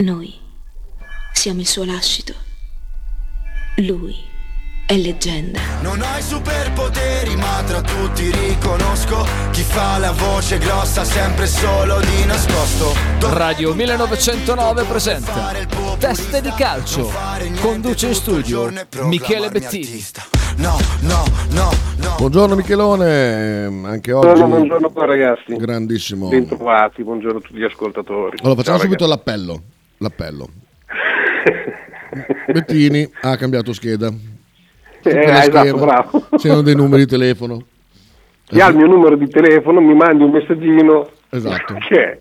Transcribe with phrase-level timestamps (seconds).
[0.00, 0.32] Noi
[1.34, 2.32] siamo il suo lascito.
[3.76, 4.16] Lui
[4.86, 5.60] è leggenda.
[5.82, 12.24] Non hai superpoteri, ma tra tutti riconosco chi fa la voce grossa sempre solo di
[12.24, 12.94] nascosto.
[13.34, 15.52] Radio 1909 presenta
[15.98, 17.10] Teste di calcio.
[17.60, 18.72] Conduce in studio
[19.02, 20.02] Michele Bettini.
[20.56, 22.14] No, no, no, no.
[22.16, 25.54] Buongiorno Michelone, anche oggi Buongiorno, buongiorno qua, ragazzi.
[25.56, 26.28] grandissimo.
[26.28, 28.38] Bentrovati, buongiorno a tutti gli ascoltatori.
[28.40, 29.62] Allora facciamo Ciao, subito l'appello.
[30.02, 30.48] L'appello.
[32.52, 34.08] Bettini ha cambiato scheda.
[35.02, 36.26] Eh, esatto, scheda bravo.
[36.36, 37.62] C'erano dei numeri di telefono.
[38.44, 41.08] Chi ha il mio numero di telefono mi mandi un messaggino.
[41.28, 41.74] Esatto.
[41.74, 42.20] Perché?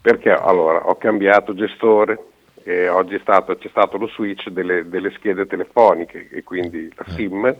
[0.00, 2.18] Perché allora ho cambiato gestore
[2.62, 7.04] e oggi è stato- c'è stato lo switch delle, delle schede telefoniche e quindi la
[7.06, 7.10] Eh.
[7.12, 7.56] SIM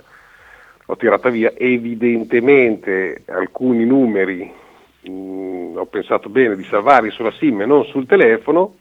[0.87, 1.53] l'ho tirata via.
[1.57, 4.53] Evidentemente alcuni numeri
[5.01, 8.77] mh, ho pensato bene di salvarli sulla SIM e non sul telefono,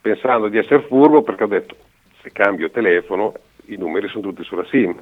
[0.00, 1.76] pensando di essere furbo perché ho detto
[2.22, 3.34] se cambio telefono
[3.66, 4.94] i numeri sono tutti sulla SIM,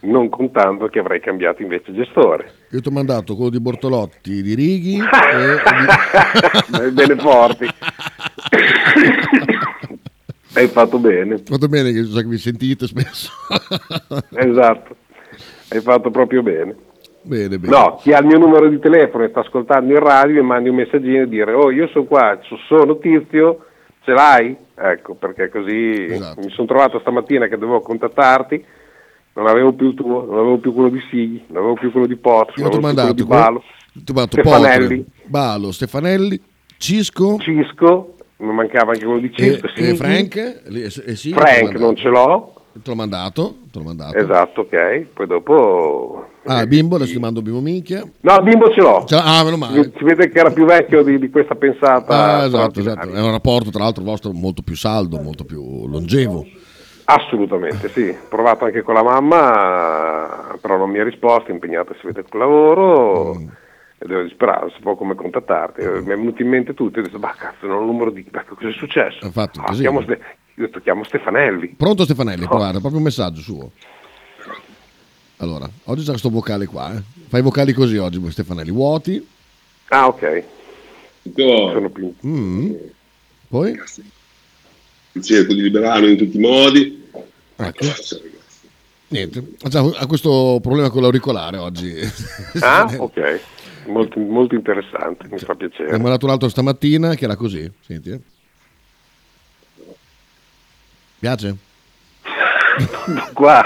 [0.00, 2.52] non contando che avrei cambiato invece gestore.
[2.70, 6.90] Io ti ho mandato quello di Bortolotti, di Righi e di...
[6.92, 7.66] Bene forti.
[10.56, 13.32] Hai fatto bene, Fatto bene che so che vi sentite spesso.
[14.36, 14.96] esatto.
[15.68, 16.76] Hai fatto proprio bene.
[17.22, 17.76] bene, bene.
[17.76, 20.68] No, chi ha il mio numero di telefono e sta ascoltando in radio mi mandi
[20.68, 23.64] un messaggino e dire oh io sono qua, so- sono Tizio,
[24.04, 24.56] ce l'hai?
[24.76, 26.40] Ecco, perché così Esatto.
[26.40, 28.64] mi sono trovato stamattina che dovevo contattarti,
[29.34, 32.06] non avevo più il tuo, non avevo più quello di Sighi, non avevo più quello
[32.06, 34.96] di Pozzo, Io non avevo più quello mandato, di Balo, ti ho mandato Stefanelli.
[35.02, 36.42] Potre, Balo, Stefanelli,
[36.76, 39.96] Cisco Cisco, mi mancava anche quello di e, Cisco, e Sighi.
[39.96, 40.36] Frank.
[40.36, 40.62] e-
[41.06, 44.16] e sì, Frank non ce l'ho, Te l'ho mandato, te l'ho mandato.
[44.18, 46.28] esatto, ok, poi dopo...
[46.46, 48.02] Ah, Bimbo, adesso ti mando Bimbo Minchia.
[48.20, 49.04] No, Bimbo ce l'ho.
[49.06, 49.92] Cioè, ah, meno male.
[49.96, 52.38] Si vede che era più vecchio di, di questa pensata.
[52.40, 53.08] Ah, esatto, esatto.
[53.10, 56.44] È un rapporto, tra l'altro, vostro molto più saldo, molto più longevo.
[57.06, 58.08] Assolutamente, sì.
[58.08, 62.40] Ho provato anche con la mamma, però non mi ha risposto, impegnata si vede col
[62.40, 63.34] lavoro.
[63.34, 63.48] Mm.
[63.98, 65.80] E devo disperare, non sapevo come contattarti.
[65.80, 67.86] Eh, Mi è venuto in mente tutto e ho detto, ma cazzo, non ho il
[67.86, 68.24] numero di...
[68.30, 69.30] Cosa è successo?
[69.30, 69.90] Fatto Ah, casino.
[69.90, 70.20] chiamo Ste-
[70.56, 71.74] Io ho detto, chiamo Stefanelli.
[71.76, 72.56] Pronto Stefanelli, Oh.
[72.56, 73.70] guarda, proprio un messaggio suo.
[75.44, 77.02] Allora, oggi c'è questo vocale qua, eh.
[77.28, 79.24] Fai i vocali così oggi, Stefanelli, vuoti.
[79.88, 80.42] Ah, ok.
[81.36, 82.14] Io Sono più...
[82.26, 82.72] Mm.
[83.48, 83.78] Poi?
[85.20, 87.08] cerco di liberarmi in tutti i modi.
[87.56, 87.84] Ecco,
[89.08, 89.46] niente.
[89.62, 91.94] Ha questo problema con l'auricolare oggi.
[92.60, 93.40] Ah, ok.
[93.86, 95.98] Molto, molto interessante, mi fa Ne ho piacere.
[95.98, 97.70] mandato un altro stamattina che era così.
[97.80, 98.20] Senti, eh.
[101.18, 101.56] Piace?
[103.32, 103.62] Qua.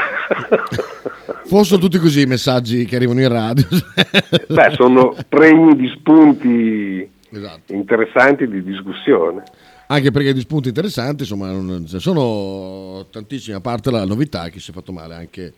[1.44, 3.64] Fossero tutti così i messaggi che arrivano in radio.
[4.48, 7.72] Beh, sono pregni di spunti Esatto.
[7.72, 9.42] interessanti di discussione.
[9.90, 14.48] Anche perché di spunti interessanti, insomma, non- ce ne sono tantissimi, a parte la novità
[14.50, 15.54] che si è fatto male anche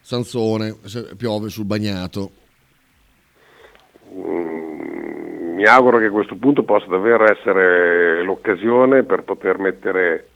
[0.00, 0.76] Sansone,
[1.16, 2.30] piove sul bagnato.
[4.14, 10.28] Mm, Mi auguro che a questo punto possa davvero essere l'occasione per poter mettere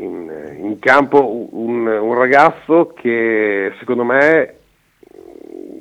[0.00, 4.56] in, in campo un, un ragazzo che secondo me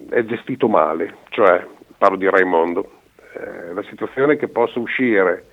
[0.09, 1.65] è gestito male, cioè
[1.97, 2.91] parlo di Raimondo.
[3.33, 5.45] Eh, la situazione che possa uscire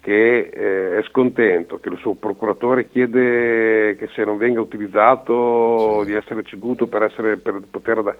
[0.00, 6.12] che eh, è scontento, che il suo procuratore chiede che se non venga utilizzato di
[6.12, 8.16] essere ceduto per, essere, per poter da-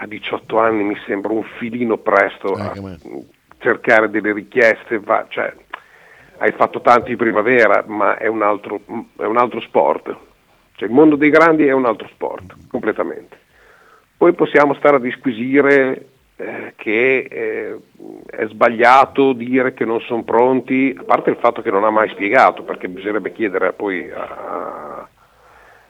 [0.00, 2.72] a 18 anni mi sembra un filino presto a
[3.58, 5.52] cercare delle richieste, va- cioè,
[6.38, 8.80] hai fatto tanto di primavera, ma è un altro,
[9.16, 10.16] è un altro sport.
[10.74, 13.36] Cioè, il mondo dei grandi è un altro sport, completamente.
[14.16, 16.06] Poi possiamo stare a disquisire
[16.36, 17.78] eh, che eh,
[18.26, 22.08] è sbagliato dire che non sono pronti, a parte il fatto che non ha mai
[22.10, 25.08] spiegato, perché bisognerebbe chiedere poi a,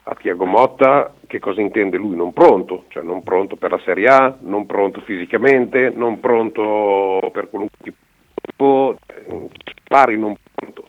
[0.03, 4.09] a Tiago Motta che cosa intende lui non pronto, cioè non pronto per la Serie
[4.09, 7.99] A, non pronto fisicamente, non pronto per qualunque tipo,
[9.07, 9.49] eh,
[9.85, 10.89] pari non pronto.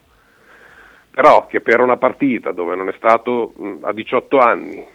[1.12, 4.86] Però che per una partita dove non è stato mh, a 18 anni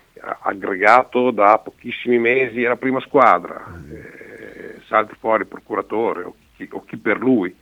[0.42, 6.84] aggregato da pochissimi mesi alla prima squadra, eh, salti fuori il procuratore o chi, o
[6.84, 7.54] chi per lui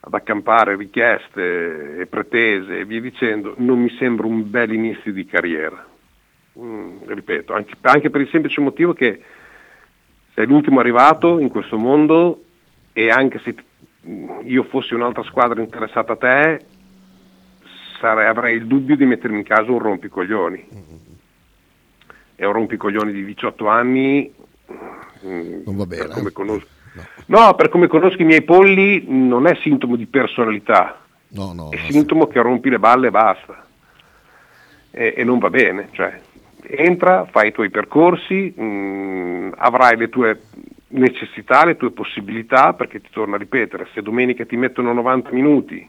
[0.00, 5.26] ad accampare richieste e pretese e via dicendo, non mi sembra un bel inizio di
[5.26, 5.86] carriera.
[6.58, 9.20] Mm, ripeto, anche, anche per il semplice motivo che
[10.34, 12.44] sei l'ultimo arrivato in questo mondo
[12.92, 13.77] e anche se mm,
[14.44, 16.64] io fossi un'altra squadra interessata a te,
[18.00, 20.66] sarei- avrei il dubbio di mettermi in casa un rompicoglioni.
[22.40, 24.32] E un rompicoglioni di 18 anni
[25.26, 26.32] mm, Non va bene, per eh?
[26.32, 26.66] conosco-
[27.26, 31.00] No, per come conosco i miei polli non è sintomo di personalità,
[31.30, 33.66] No, no, è no, sintomo che rompi le balle e basta.
[34.90, 36.18] E, e non va bene, cioè,
[36.62, 40.40] entra, fai i tuoi percorsi, mh, avrai le tue
[40.88, 45.86] necessità, le tue possibilità, perché ti torno a ripetere, se domenica ti mettono 90 minuti,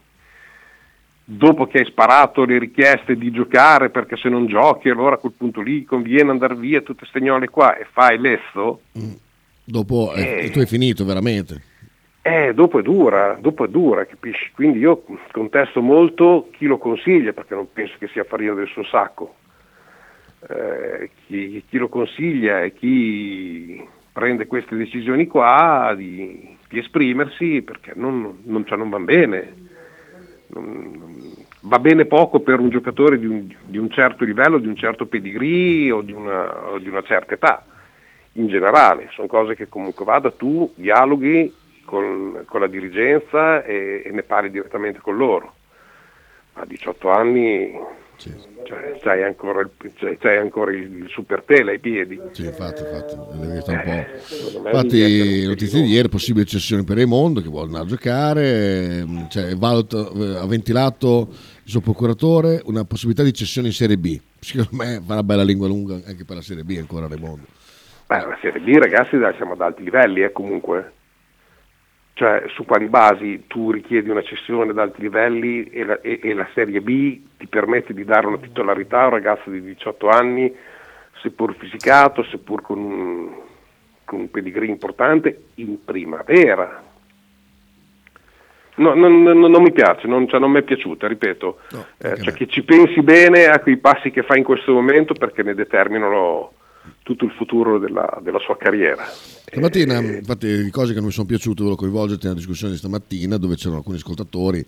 [1.23, 5.33] dopo che hai sparato le richieste di giocare, perché se non giochi allora a quel
[5.37, 8.81] punto lì conviene andare via tutte ste gnole qua e fai lesso,
[9.63, 10.49] Dopo eh, Eh.
[10.49, 11.61] tu hai finito veramente.
[12.23, 14.49] eh, dopo è dura, dopo è dura, capisci?
[14.53, 18.83] Quindi io contesto molto chi lo consiglia, perché non penso che sia farina del suo
[18.83, 19.35] sacco.
[20.47, 27.93] Eh, chi, chi lo consiglia e chi prende queste decisioni qua di, di esprimersi perché
[27.95, 29.53] non, non, cioè non va bene.
[30.47, 34.67] Non- non- va bene poco per un giocatore di un, di un certo livello, di
[34.67, 37.65] un certo pedigree o di una, o di una certa età
[38.33, 41.53] in generale, sono cose che comunque vada, tu dialoghi
[41.83, 45.53] con, con la dirigenza e, e ne parli direttamente con loro.
[46.53, 47.77] A 18 anni
[48.19, 48.33] Sì,
[48.63, 49.67] cioè, c'hai ancora,
[50.41, 52.19] ancora il, il super tele ai piedi.
[52.33, 53.15] sì, infatti, infatti.
[53.15, 53.57] Eh,
[54.69, 59.55] Infatti, notizie di ieri, possibile cessione per Raimondo che vuole andare a giocare, ehm, cioè,
[59.55, 64.19] valuta- eh, ha ventilato il suo procuratore una possibilità di cessione in Serie B.
[64.39, 67.45] Secondo me fa una bella lingua lunga anche per la Serie B ancora Raimondo.
[68.07, 70.93] Beh, la Serie B ragazzi dai, siamo ad alti livelli eh, comunque.
[72.19, 76.33] Cioè su quali basi tu richiedi una cessione ad alti livelli e la, e- e
[76.33, 80.53] la Serie B ti permette di dare una titolarità a un ragazzo di 18 anni,
[81.21, 83.29] seppur fisicato, seppur con un,
[84.03, 86.83] con un pedigree importante, in primavera.
[88.75, 91.59] No, non, non- non mi piace, non, cioè, non mi è piaciuta, ripeto.
[91.71, 95.13] No, Eh, cioè che ci pensi bene a quei passi che fa in questo momento
[95.13, 96.51] perché ne determinano
[97.09, 99.03] tutto il futuro della, della sua carriera.
[99.07, 103.37] Stamattina, Eh, infatti, cose che non mi sono piaciute, volevo coinvolgerti nella discussione di stamattina,
[103.37, 104.63] dove c'erano alcuni ascoltatori,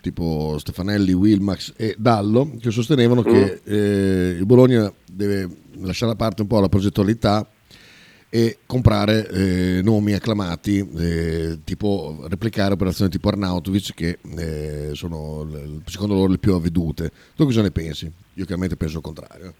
[0.00, 5.48] tipo Stefanelli, Wilmax e Dallo, che sostenevano che eh, il Bologna deve
[5.78, 7.48] lasciare da parte un po' la progettualità
[8.28, 15.48] e comprare eh, nomi acclamati, eh, tipo replicare operazioni tipo Arnautovic, che eh, sono
[15.84, 17.12] secondo loro le più avvedute.
[17.36, 18.10] Tu cosa ne pensi?
[18.34, 19.54] Io chiaramente penso il contrario.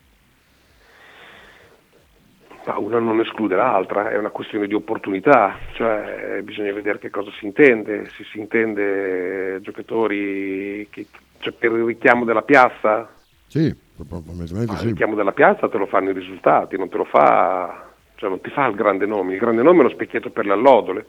[2.66, 7.30] Ma una non esclude l'altra, è una questione di opportunità, cioè bisogna vedere che cosa
[7.38, 11.06] si intende, se si intende giocatori che,
[11.38, 13.08] cioè, per il richiamo della piazza,
[13.46, 14.86] Sì, probabilmente ma il sì.
[14.86, 18.50] richiamo della piazza te lo fanno i risultati, non te lo fa, cioè non ti
[18.50, 21.06] fa il grande nome, il grande nome è lo specchietto per le allodole.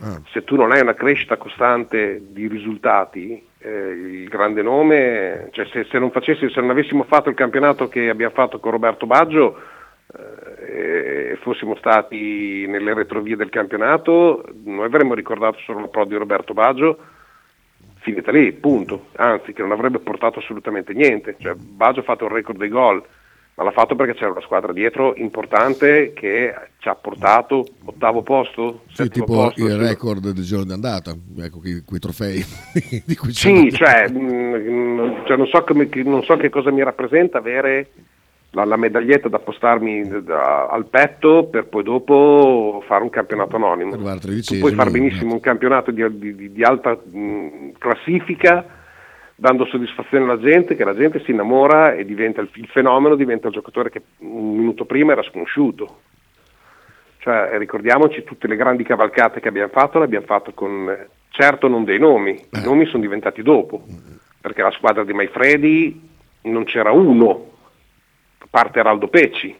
[0.00, 0.20] Ah.
[0.30, 5.86] Se tu non hai una crescita costante di risultati, eh, il grande nome, cioè se,
[5.90, 9.76] se non facessi, se non avessimo fatto il campionato che abbiamo fatto con Roberto Baggio
[10.70, 16.52] eh, fossimo stati nelle retrovie del campionato, noi avremmo ricordato solo la pro di Roberto
[16.52, 16.98] Baggio,
[18.00, 19.06] finita lì, punto.
[19.16, 21.36] Anzi, che non avrebbe portato assolutamente niente.
[21.38, 23.02] Cioè, Baggio ha fatto il record dei gol,
[23.54, 28.82] ma l'ha fatto perché c'era una squadra dietro importante che ci ha portato ottavo posto,
[28.92, 29.64] Sì, tipo posto.
[29.64, 29.76] il sì.
[29.78, 32.44] record del giorno d'andata, ecco quei, quei trofei
[33.04, 37.38] di cui Sì, cioè, mh, cioè, non, so come- non so che cosa mi rappresenta
[37.38, 37.90] avere
[38.50, 43.92] la, la medaglietta da postarmi da- al petto per poi dopo fare un campionato anonimo.
[43.94, 45.34] Arrivare Tu tredicesimi, puoi fare benissimo esatto.
[45.34, 48.64] un campionato di, di- di alta mh, classifica
[49.34, 53.46] dando soddisfazione alla gente, che la gente si innamora e diventa il, il fenomeno, diventa
[53.46, 56.00] il giocatore che un minuto prima era sconosciuto.
[57.18, 61.68] Cioè, ricordiamoci tutte le grandi cavalcate che abbiamo fatto, le abbiamo fatto con, eh, certo
[61.68, 63.84] non dei nomi, i nomi sono diventati dopo,
[64.40, 66.08] perché la squadra di Maifredi
[66.42, 67.57] non c'era uno,
[68.50, 69.56] parte Araldo Pecci,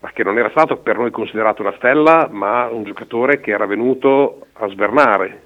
[0.00, 3.66] ma che non era stato per noi considerato una stella, ma un giocatore che era
[3.66, 5.42] venuto a svernare.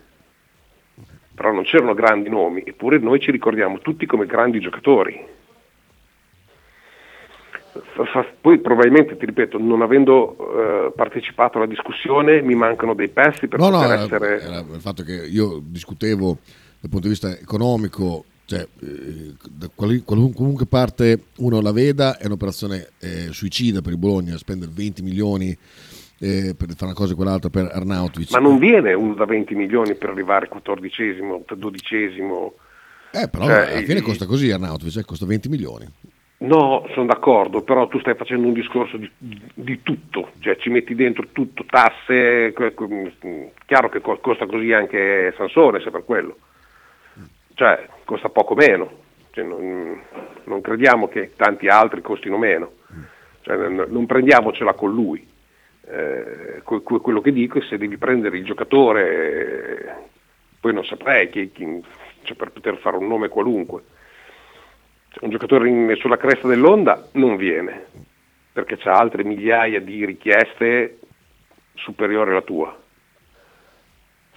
[1.34, 5.40] Però non c'erano grandi nomi, eppure noi ci ricordiamo tutti come grandi giocatori.
[8.40, 13.58] Poi probabilmente, ti ripeto, non avendo eh, partecipato alla discussione, mi mancano dei pezzi per
[13.58, 14.40] No, no, poter era, essere...
[14.42, 16.36] era il fatto che io discutevo
[16.80, 22.18] dal punto di vista economico, cioè eh, da quali- qualun- comunque parte uno la veda,
[22.18, 25.56] è un'operazione eh, suicida per il Bologna, spendere 20 milioni
[26.18, 28.30] eh, per fare una cosa e quell'altra per Arnautovic.
[28.32, 32.54] Ma non viene uno da 20 milioni per arrivare quattordicesimo, dodicesimo.
[33.12, 35.86] Eh, però cioè, alla fine costa così Arnautovic, eh, costa 20 milioni.
[36.38, 39.08] No, sono d'accordo, però tu stai facendo un discorso di,
[39.54, 42.52] di tutto, cioè ci metti dentro tutto, tasse,
[43.64, 46.36] chiaro che co- costa così anche Sansone se per quello,
[47.54, 50.00] cioè costa poco meno, Cioè, non,
[50.44, 52.72] non crediamo che tanti altri costino meno,
[53.42, 55.26] Cioè, non, non prendiamocela con lui.
[55.84, 59.92] Eh, que- que- quello che dico è se devi prendere il giocatore, eh,
[60.60, 61.84] poi non saprei chi, chi-
[62.22, 63.82] cioè per poter fare un nome qualunque.
[65.20, 67.86] Un giocatore in, sulla cresta dell'onda non viene,
[68.52, 70.98] perché c'ha altre migliaia di richieste
[71.74, 72.74] superiori alla tua.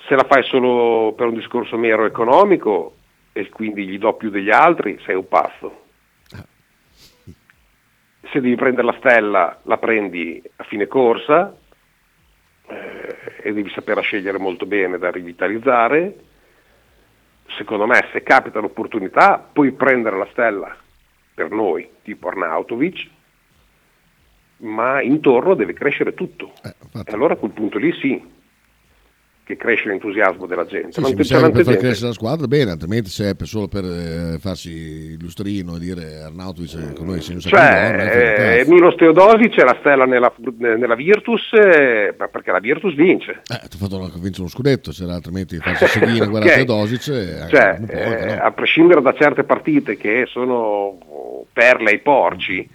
[0.08, 2.96] Se la fai solo per un discorso mero economico
[3.38, 5.84] e quindi gli do più degli altri, sei un pazzo.
[8.32, 11.54] Se devi prendere la stella, la prendi a fine corsa
[12.66, 16.16] eh, e devi saperla scegliere molto bene da rivitalizzare.
[17.58, 20.74] Secondo me, se capita l'opportunità, puoi prendere la stella
[21.34, 23.10] per noi, tipo Arnautovic,
[24.60, 26.54] ma intorno deve crescere tutto.
[26.64, 26.74] Eh,
[27.06, 28.35] e allora a quel punto lì sì,
[29.46, 30.94] che cresce l'entusiasmo della gente.
[30.94, 33.84] Sì, Non se serve per far crescere la squadra, bene, altrimenti se è solo per
[33.86, 38.66] eh, farsi il lustrino e dire Arnautovic eh, con noi è Cioè, eh.
[38.68, 43.42] Milos Teodosic c'è la stella nella, nella Virtus, eh, perché la Virtus vince.
[43.48, 46.66] Eh, ti ho fatto vincere uno scudetto, c'era altrimenti farsi seguire guardare Ok.
[46.66, 48.42] Teodosic eh, Cioè, può, eh, no.
[48.42, 50.98] a prescindere da certe partite che sono
[51.54, 52.68] perle ai porci,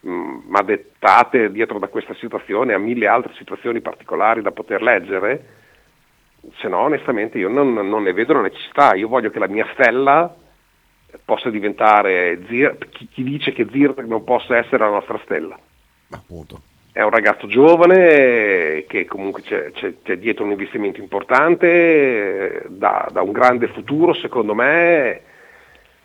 [0.00, 0.10] mh,
[0.46, 5.56] ma dettate dietro da questa situazione a mille altre situazioni particolari da poter leggere,
[6.56, 9.66] se no onestamente io non, non ne vedo la necessità, io voglio che la mia
[9.72, 10.34] stella
[11.24, 15.58] possa diventare Zir- chi, chi dice che Zirk non possa essere la nostra stella.
[16.10, 16.62] Appunto.
[16.92, 23.22] È un ragazzo giovane che comunque c'è, c'è- c'è dietro un investimento importante, da, da
[23.22, 25.20] un grande futuro secondo me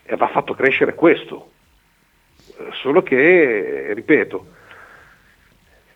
[0.04, 1.50] e va fatto crescere questo.
[2.74, 4.46] Solo che, ripeto,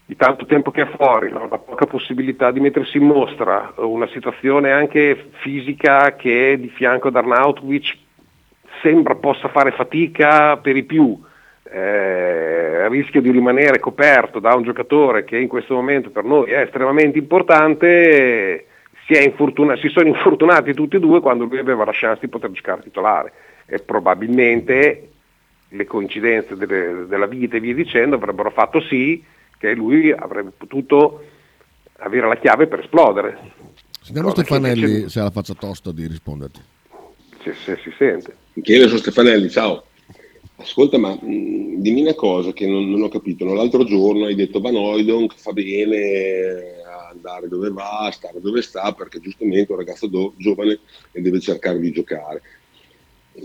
[0.07, 1.49] di tanto tempo che è fuori, no?
[1.49, 7.17] la poca possibilità di mettersi in mostra, una situazione anche fisica che di fianco ad
[7.17, 7.93] Arnautovic
[8.81, 11.21] sembra possa fare fatica per i più,
[11.69, 16.61] eh, rischia di rimanere coperto da un giocatore che in questo momento per noi è
[16.61, 18.65] estremamente importante,
[19.05, 22.51] si, infortuna- si sono infortunati tutti e due quando lui aveva la chance di poter
[22.51, 23.33] giocare titolare
[23.65, 25.09] e probabilmente
[25.67, 31.23] le coincidenze delle- della vita e via dicendo avrebbero fatto sì che lui avrebbe potuto
[31.99, 33.53] avere la chiave per esplodere.
[34.01, 36.61] Sentiamo Cosa che Stefanelli se ha la faccia tosta di risponderti.
[37.43, 38.35] Se, se si sente.
[38.53, 39.83] Michele, sono Stefanelli, ciao.
[40.59, 43.45] Ascolta, ma mh, dimmi una cosa che non, non ho capito.
[43.45, 43.53] no?
[43.53, 48.61] L'altro giorno hai detto Van Oydonk fa bene a andare dove va, a stare dove
[48.61, 50.79] sta, perché giustamente è un ragazzo do- giovane
[51.11, 52.41] e deve cercare di giocare.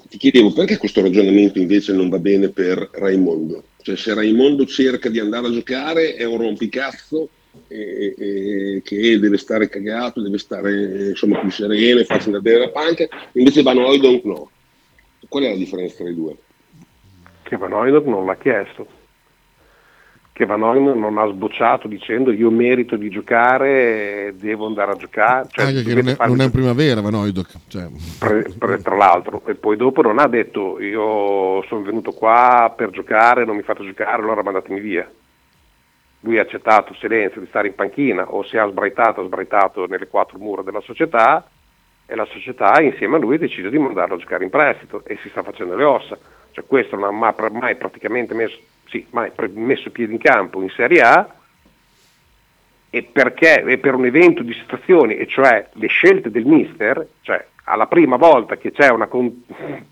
[0.09, 3.63] Ti chiedevo perché questo ragionamento invece non va bene per Raimondo.
[3.83, 7.29] Cioè se Raimondo cerca di andare a giocare è un rompicazzo
[7.69, 12.59] e- e- che deve stare cagato, deve stare insomma più sereno e farsi andare bene
[12.61, 14.51] la panca, invece Van Oydonk no.
[15.29, 16.37] Qual è la differenza tra i due?
[17.53, 18.87] che Van Oydonk non l'ha chiesto,
[20.33, 25.47] che Van Oydonk non ha sbocciato dicendo io merito di giocare, devo andare a giocare.
[25.51, 27.51] Cioè, Anche che dovete non è, non è in primavera Van Oydonk.
[27.69, 27.89] Cioè,
[28.83, 33.57] tra l'altro, e poi dopo non ha detto io sono venuto qua per giocare, non
[33.57, 35.09] mi fate giocare, allora mandatemi via.
[36.21, 40.07] Lui ha accettato silenzio di stare in panchina o si ha sbraitato, ha sbraitato nelle
[40.07, 41.47] quattro mura della società
[42.07, 45.19] e la società insieme a lui ha deciso di mandarlo a giocare in prestito e
[45.21, 46.17] si sta facendo le ossa.
[46.53, 48.59] Cioè questo non ha mai praticamente messo,
[48.93, 51.35] sì, mai pre- messo piedi in campo in Serie A
[52.91, 57.43] e perché e per un evento di situazioni, e cioè le scelte del mister, cioè
[57.65, 59.45] alla prima volta che c'è una, con-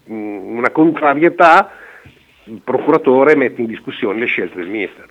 [0.04, 1.72] una contrarietà,
[2.44, 5.08] il procuratore mette in discussione le scelte del mister.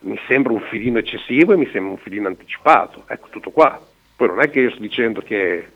[0.00, 3.80] Mi sembra un filino eccessivo e mi sembra un filino anticipato, ecco tutto qua.
[4.14, 5.66] Poi non è che io sto dicendo che,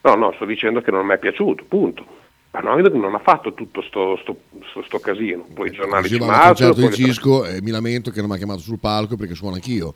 [0.00, 2.18] no, no, sto dicendo che non mi è piaciuto, punto.
[2.52, 4.40] Ma no, non ha fatto tutto sto, sto-
[4.70, 8.18] sto- sto casino, poi i giornali ci marciano, concerto di Cisco e mi lamento che
[8.18, 9.94] non mi ha chiamato sul palco perché suono anch'io.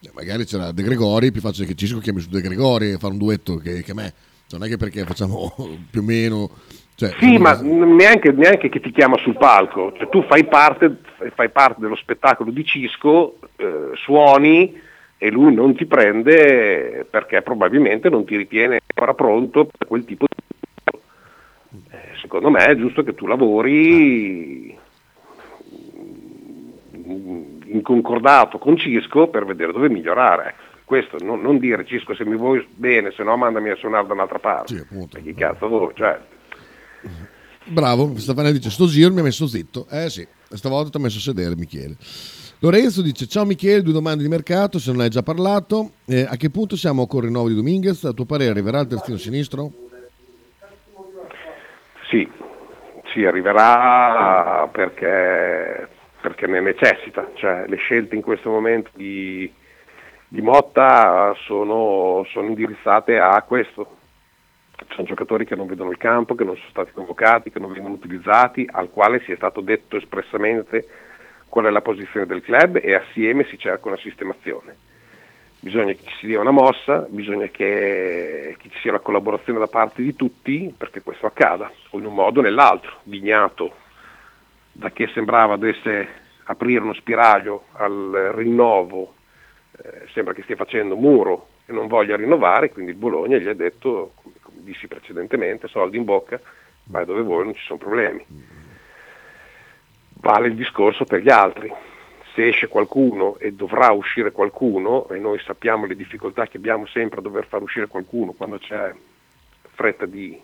[0.00, 3.12] Eh, Magari c'era De Gregori, più facile che Cisco chiami su De Gregori e fare
[3.12, 4.12] un duetto che, che me.
[4.50, 5.52] Non è che perché facciamo
[5.90, 6.50] più o meno...
[6.94, 10.96] Cioè, Sì, ma neanche, neanche che ti chiama sul palco, cioè, tu fai parte,
[11.34, 14.80] fai parte dello spettacolo di Cisco, eh, suoni
[15.18, 20.24] e lui non ti prende perché probabilmente non ti ritiene ancora pronto per quel tipo
[20.26, 20.42] di...
[21.90, 24.78] Eh, secondo me è giusto che tu lavori
[27.04, 30.54] in concordato con Cisco per vedere dove migliorare.
[30.84, 34.12] Questo, non, non dire Cisco se mi vuoi bene, se no mandami a suonare da
[34.12, 34.74] un'altra parte.
[34.74, 35.20] Sì, appunto.
[35.20, 35.92] Chi cazzo vuoi?
[35.94, 36.20] Cioè,
[37.68, 39.86] Bravo, Stefanelli dice, sto giro mi ha messo zitto.
[39.90, 41.96] Eh sì, stavolta ti ha messo a sedere Michele.
[42.60, 45.90] Lorenzo dice, ciao Michele, due domande di mercato, se non hai già parlato.
[46.06, 48.04] Eh, a che punto siamo con il rinnovo di Dominguez?
[48.04, 49.72] A tuo parere arriverà il terzino sinistro?
[52.08, 52.28] Sì,
[53.12, 55.88] sì, arriverà perché,
[56.20, 59.52] perché ne necessita, cioè le scelte in questo momento di,
[60.28, 63.96] di Motta sono, sono indirizzate a questo.
[64.76, 67.72] ci sono giocatori che non vedono il campo, che non sono stati convocati, che non
[67.72, 70.86] vengono utilizzati, al quale si è stato detto espressamente
[71.48, 74.76] qual è la posizione del club e assieme si cerca una sistemazione.
[75.58, 80.02] Bisogna che ci sia una mossa, bisogna che, che ci sia la collaborazione da parte
[80.02, 83.00] di tutti perché questo accada, o in un modo o nell'altro.
[83.04, 83.74] Vignato,
[84.72, 89.14] da che sembrava dovesse aprire uno spiraglio al rinnovo,
[89.82, 94.12] eh, sembra che stia facendo muro e non voglia rinnovare, quindi Bologna gli ha detto,
[94.22, 96.40] come, come dissi precedentemente, soldi in bocca,
[96.84, 98.24] vai dove vuoi, non ci sono problemi.
[100.20, 101.72] Vale il discorso per gli altri.
[102.36, 107.20] Se esce qualcuno e dovrà uscire qualcuno, e noi sappiamo le difficoltà che abbiamo sempre
[107.20, 108.92] a dover far uscire qualcuno quando c'è
[109.72, 110.38] fretta di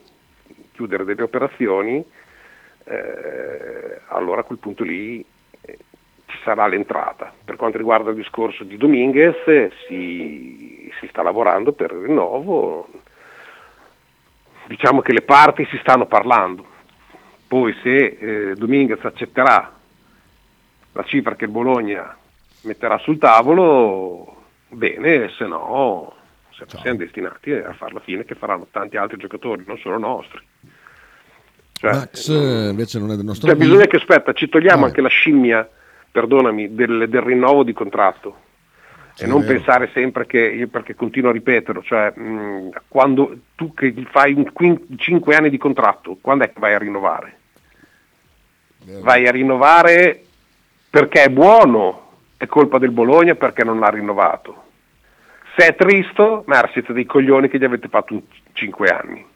[0.72, 2.02] chiudere delle operazioni,
[2.84, 5.22] eh, allora a quel punto lì
[5.61, 5.78] eh,
[6.25, 7.30] ci sarà l'entrata.
[7.44, 9.37] Per quanto riguarda il discorso di Dominguez,
[9.87, 12.88] si, si sta lavorando per il rinnovo,
[14.66, 16.64] diciamo che le parti si stanno parlando,
[17.46, 19.80] poi se eh, Dominguez accetterà
[20.92, 22.16] la cifra che il Bologna
[22.62, 26.20] metterà sul tavolo, bene, se no
[26.66, 30.40] se siamo destinati a fare la fine che faranno tanti altri giocatori, non solo nostri.
[31.72, 34.87] Cioè, Max eh, invece non è del nostro cioè, bisogna che aspetta, ci togliamo ah,
[34.87, 35.68] anche la scimmia,
[36.11, 38.50] perdonami, del, del rinnovo di contratto.
[39.14, 43.92] Sì, e non pensare sempre che, perché continuo a ripeterlo, cioè mh, quando tu che
[44.11, 44.50] fai un,
[44.96, 47.38] 5 anni di contratto, quando è che vai a rinnovare?
[49.00, 50.25] Vai a rinnovare
[50.92, 54.64] perché è buono, è colpa del Bologna perché non l'ha rinnovato.
[55.56, 58.20] Se è tristo, ma siete dei coglioni che gli avete fatto
[58.52, 59.26] 5 anni.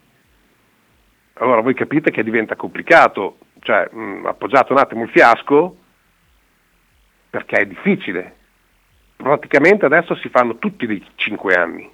[1.38, 5.76] Allora voi capite che diventa complicato, cioè mh, appoggiate un attimo il fiasco
[7.30, 8.36] perché è difficile.
[9.16, 11.90] Praticamente adesso si fanno tutti dei 5 anni,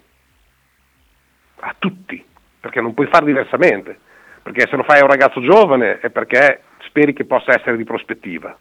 [1.61, 2.25] a tutti,
[2.59, 3.97] perché non puoi fare diversamente,
[4.43, 7.85] perché se lo fai a un ragazzo giovane è perché speri che possa essere di
[7.85, 8.59] prospettiva.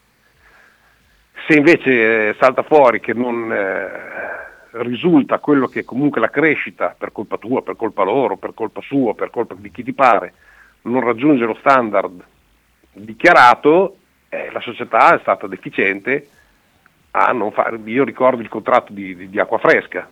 [1.47, 3.89] Se invece eh, salta fuori che non eh,
[4.83, 9.13] risulta quello che comunque la crescita, per colpa tua, per colpa loro, per colpa sua,
[9.13, 10.33] per colpa di chi ti pare,
[10.83, 12.23] non raggiunge lo standard
[12.93, 13.97] dichiarato,
[14.29, 16.27] eh, la società è stata deficiente
[17.11, 17.79] a non fare.
[17.85, 20.07] Io ricordo il contratto di, di, di acqua fresca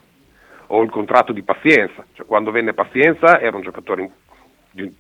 [0.67, 4.11] o il contratto di pazienza, cioè quando venne pazienza era un giocatore
[4.71, 4.93] di,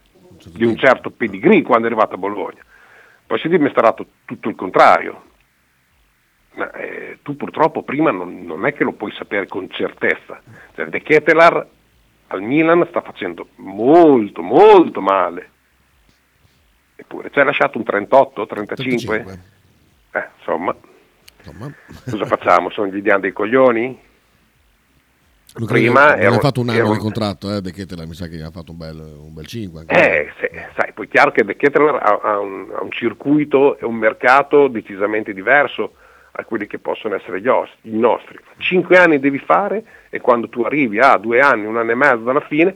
[0.53, 2.63] di un certo pedigree quando è arrivato a Bologna.
[3.25, 5.27] Poi si è dimostrato tutto il contrario.
[6.53, 10.41] Ma, eh, tu purtroppo prima non, non, è che lo puoi sapere con certezza.
[10.75, 11.67] Cioè, De Ketelar
[12.27, 15.51] al Milan sta facendo molto molto male
[16.99, 19.23] Eppure ci hai lasciato un 38, 35?
[19.23, 19.39] 35.
[20.11, 20.75] Eh, insomma,
[21.37, 21.73] insomma.
[22.03, 22.69] cosa facciamo?
[22.71, 23.99] Sono gli diani dei coglioni?
[25.55, 28.41] Luca Prima non ha fatto un anno di contratto, eh, De Ketteler mi sa che
[28.41, 29.85] ha fatto un bel, un bel 5.
[29.87, 33.77] Eh, se, sai, poi è chiaro che De Ketteler ha, ha, un, ha, un, circuito
[33.77, 35.93] e un mercato decisamente diverso
[36.31, 38.39] a quelli che possono essere gli os, i nostri.
[38.57, 42.23] Cinque anni devi fare e quando tu arrivi a due anni, un anno e mezzo
[42.23, 42.75] dalla fine,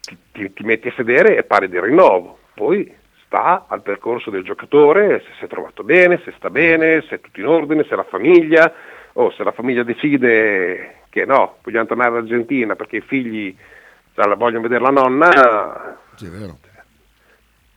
[0.00, 2.38] ti, ti, ti metti a sedere e pari di rinnovo.
[2.54, 2.92] Poi
[3.24, 7.20] sta al percorso del giocatore, se si è trovato bene, se sta bene, se è
[7.20, 8.72] tutto in ordine, se la famiglia,
[9.14, 13.56] o se la famiglia decide che no, vogliamo tornare all'Argentina perché i figli
[14.14, 16.30] cioè, vogliono vedere la nonna, sì,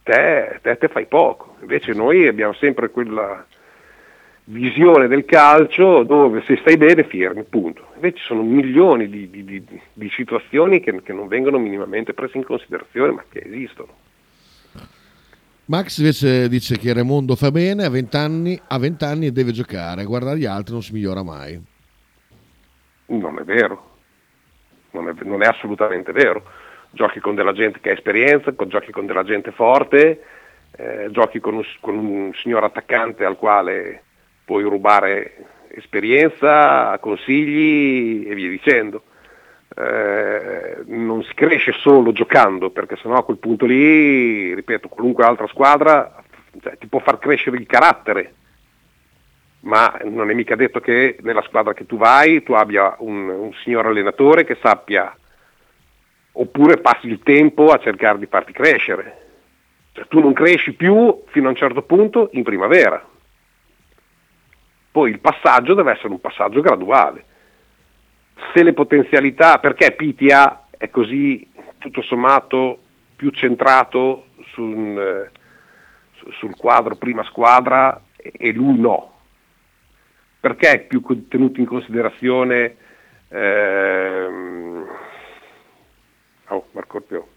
[0.03, 1.55] te, te, te fai poco.
[1.61, 3.45] Invece noi abbiamo sempre quella
[4.49, 7.87] visione del calcio dove se stai bene firmi, punto.
[7.95, 12.45] Invece sono milioni di, di, di, di situazioni che, che, non vengono minimamente prese in
[12.45, 13.93] considerazione, ma che esistono.
[15.65, 19.51] Max invece dice che Raimondo fa bene, a 20 anni, ha 20 anni e deve
[19.51, 21.61] giocare, guardare gli altri non si migliora mai.
[23.07, 23.97] Non è vero,
[24.91, 26.43] non è, non è assolutamente vero.
[26.91, 30.23] Giochi con della gente che ha esperienza, con, giochi con della gente forte,
[30.77, 34.03] eh, giochi con un, con un signor attaccante al quale
[34.47, 35.33] puoi rubare
[35.71, 39.03] esperienza, consigli e via dicendo.
[39.75, 45.47] Eh, non si cresce solo giocando, perché sennò a quel punto lì, ripeto, qualunque altra
[45.47, 46.23] squadra
[46.61, 48.33] cioè, ti può far crescere il carattere,
[49.61, 53.53] ma non è mica detto che nella squadra che tu vai tu abbia un, un
[53.63, 55.13] signor allenatore che sappia,
[56.31, 59.25] oppure passi il tempo a cercare di farti crescere.
[59.91, 63.15] Cioè, tu non cresci più fino a un certo punto in primavera.
[64.97, 67.23] Poi il passaggio deve essere un passaggio graduale
[68.51, 72.79] se le potenzialità, perché Pitia è così tutto sommato
[73.15, 75.29] più centrato sul, eh,
[76.39, 79.19] sul quadro prima squadra e lui no?
[80.39, 82.75] Perché è più tenuto in considerazione
[83.27, 84.83] ehm...
[86.47, 87.27] oh, Marco Orpio.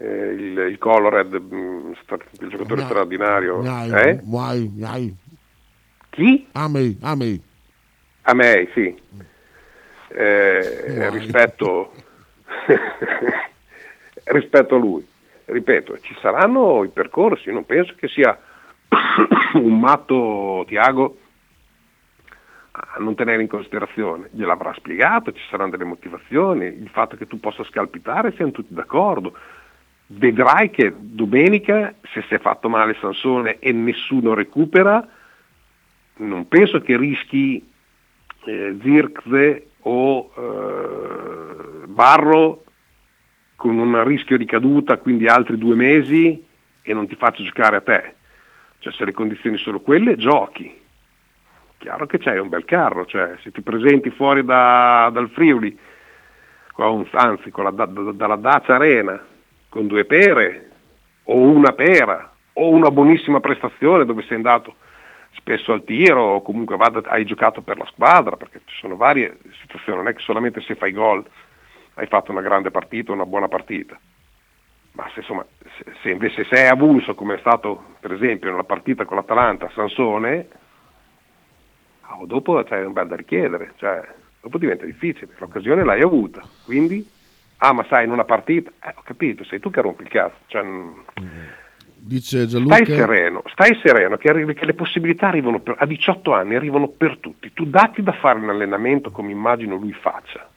[0.00, 1.30] eh, il, il Colored,
[2.02, 3.60] sta- il giocatore straordinario.
[3.60, 4.20] Gnai, Eh?
[6.12, 6.46] Chi?
[6.52, 7.42] Amei, Amei.
[8.24, 8.94] A me, sì.
[10.08, 11.94] Eh, rispetto,
[14.24, 15.08] rispetto a lui.
[15.46, 18.38] Ripeto, ci saranno i percorsi, non penso che sia
[19.54, 21.16] un matto Tiago
[22.72, 24.28] a non tenere in considerazione.
[24.32, 29.34] Gliel'avrà spiegato, ci saranno delle motivazioni, il fatto che tu possa scalpitare, siamo tutti d'accordo.
[30.08, 35.08] Vedrai che domenica, se si è fatto male Sansone e nessuno recupera,
[36.16, 37.64] non penso che rischi
[38.44, 42.64] eh, Zirkze o eh, Barro
[43.56, 46.44] con un rischio di caduta, quindi altri due mesi
[46.82, 48.14] e non ti faccio giocare a te.
[48.78, 50.80] Cioè se le condizioni sono quelle, giochi.
[51.78, 55.76] Chiaro che c'hai un bel carro, cioè se ti presenti fuori da- dal Friuli,
[56.72, 59.20] con- anzi con la, da- da- dalla Dacia Arena,
[59.68, 60.70] con due pere,
[61.24, 64.74] o una pera, o una buonissima prestazione dove sei andato
[65.34, 69.38] spesso al tiro o comunque vada- hai giocato per la squadra, perché ci sono varie
[69.60, 71.24] situazioni, non è che solamente se fai gol
[71.94, 73.98] hai fatto una grande partita, una buona partita.
[74.92, 75.44] Ma se, insomma,
[75.78, 80.48] se, se invece sei avulso come è stato per esempio nella partita con l'Atalanta, Sansone,
[82.08, 84.06] oh, dopo c'è un bel da richiedere, cioè,
[84.40, 87.08] dopo diventa difficile, l'occasione l'hai avuta, quindi,
[87.58, 90.36] ah ma sai in una partita, eh, ho capito, sei tu che rompi il cazzo,
[90.46, 90.92] cioè, mm,
[92.04, 92.74] Dice Gianluca.
[92.82, 96.88] Stai sereno, stai sereno che, arrivi- che le possibilità arrivano per- a 18 anni arrivano
[96.88, 97.52] per tutti.
[97.52, 100.50] Tu datti da fare un allenamento come immagino lui faccia.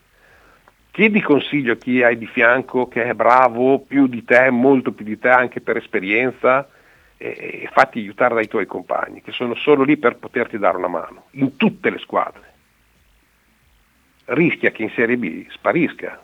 [0.90, 5.04] Chiedi consiglio a chi hai di fianco che è bravo più di te, molto più
[5.04, 6.68] di te anche per esperienza
[7.16, 7.28] e,
[7.62, 11.26] e fatti aiutare dai tuoi compagni che sono solo lì per poterti dare una mano
[11.32, 12.42] in tutte le squadre.
[14.24, 16.22] Rischia che in Serie B sparisca.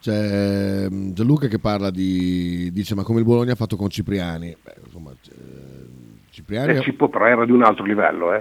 [0.00, 2.70] C'è mm, Gianluca che parla di.
[2.72, 4.56] dice: Ma come il Bologna ha fatto con Cipriani?
[4.62, 6.76] Beh, insomma, eh, Cipriani.
[6.76, 8.32] Eh, Cippo però era di un altro livello.
[8.34, 8.40] Eh.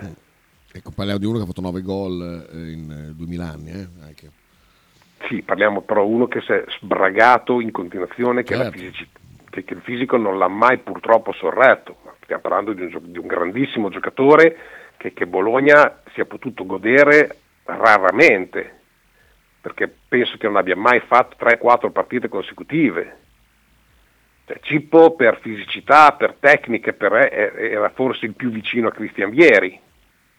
[0.71, 3.71] Ecco, parliamo di uno che ha fatto 9 gol eh, in eh, 2000 anni.
[3.71, 4.29] Eh, anche.
[5.27, 8.71] Sì, parliamo però uno che si è sbragato in continuazione, che, Certo.
[8.77, 9.07] fisici-
[9.49, 11.97] che- il fisico non l'ha mai purtroppo sorretto.
[12.23, 14.55] Stiamo parlando di un, gio- di un grandissimo giocatore
[14.97, 18.76] che, che Bologna si è potuto godere raramente,
[19.61, 23.17] perché penso che non abbia mai fatto 3-4 partite consecutive.
[24.45, 29.29] Cioè, Cippo per fisicità, per tecniche, per- eh, era forse il più vicino a Cristian
[29.29, 29.77] Vieri.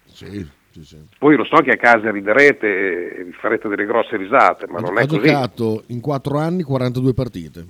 [0.05, 1.07] Sì, sì, sì.
[1.19, 4.81] Poi lo so che a casa riderete e vi farete delle grosse risate, ma Ha,
[4.81, 5.21] non ha è così.
[5.21, 7.67] giocato in 4 anni 42 partite.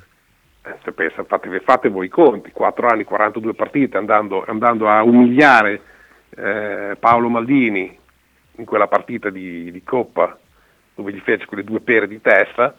[0.64, 5.80] Eh, pensa, fate, fate voi i conti, 4 anni, 42 partite, andando, andando a umiliare
[6.36, 7.98] eh, Paolo Maldini
[8.56, 10.38] in quella partita di, di Coppa
[10.98, 12.76] dove gli fece quelle due pere di testa,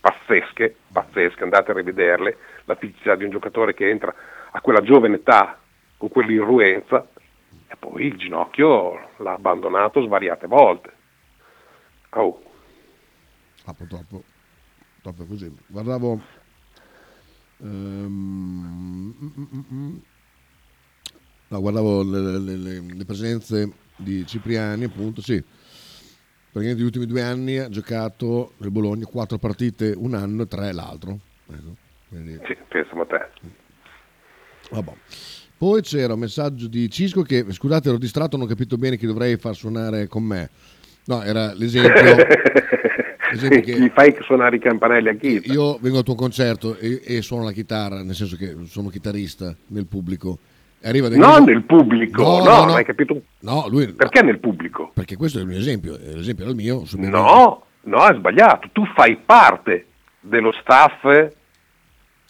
[0.00, 4.12] pazzesche, pazzesche, andate a rivederle, la fisicità di un giocatore che entra
[4.50, 5.56] a quella giovane età
[5.96, 7.06] con quell'irruenza
[7.68, 10.92] e poi il ginocchio l'ha abbandonato svariate volte.
[12.10, 12.42] Oh,
[13.66, 14.22] Ah, purtroppo,
[14.94, 15.52] purtroppo così.
[15.68, 16.20] Guardavo.
[17.64, 19.10] mm.
[21.48, 25.42] no, guardavo le, le- le- le presenze di Cipriani, appunto, sì.
[26.56, 30.72] Praticamente negli ultimi due anni ha giocato nel Bologna quattro partite un anno e tre
[30.72, 31.18] l'altro.
[31.50, 31.76] Ecco,
[32.08, 33.26] quindi, sì, pensa a te.
[34.70, 34.92] vabbè.
[35.58, 39.04] Poi c'era un messaggio di Cisco che, scusate, ero distratto, non ho capito bene chi
[39.04, 40.48] dovrei far suonare con me.
[41.04, 41.92] No, era l'esempio.
[43.32, 45.42] l'esempio che- Gli fai suonare i campanelli a chi?
[45.44, 49.54] io vengo al tuo concerto e, e suono la chitarra, nel senso che sono chitarrista
[49.66, 50.38] nel pubblico.
[50.82, 53.20] Arriva dei- Non nel pubblico, no, non hai capito?
[53.40, 54.90] No, lui, Perché nel pubblico?
[54.94, 56.84] perché questo è il mio esempio, l'esempio era il mio.
[56.92, 58.68] No, no, è sbagliato.
[58.72, 59.86] Tu fai parte
[60.20, 61.04] dello staff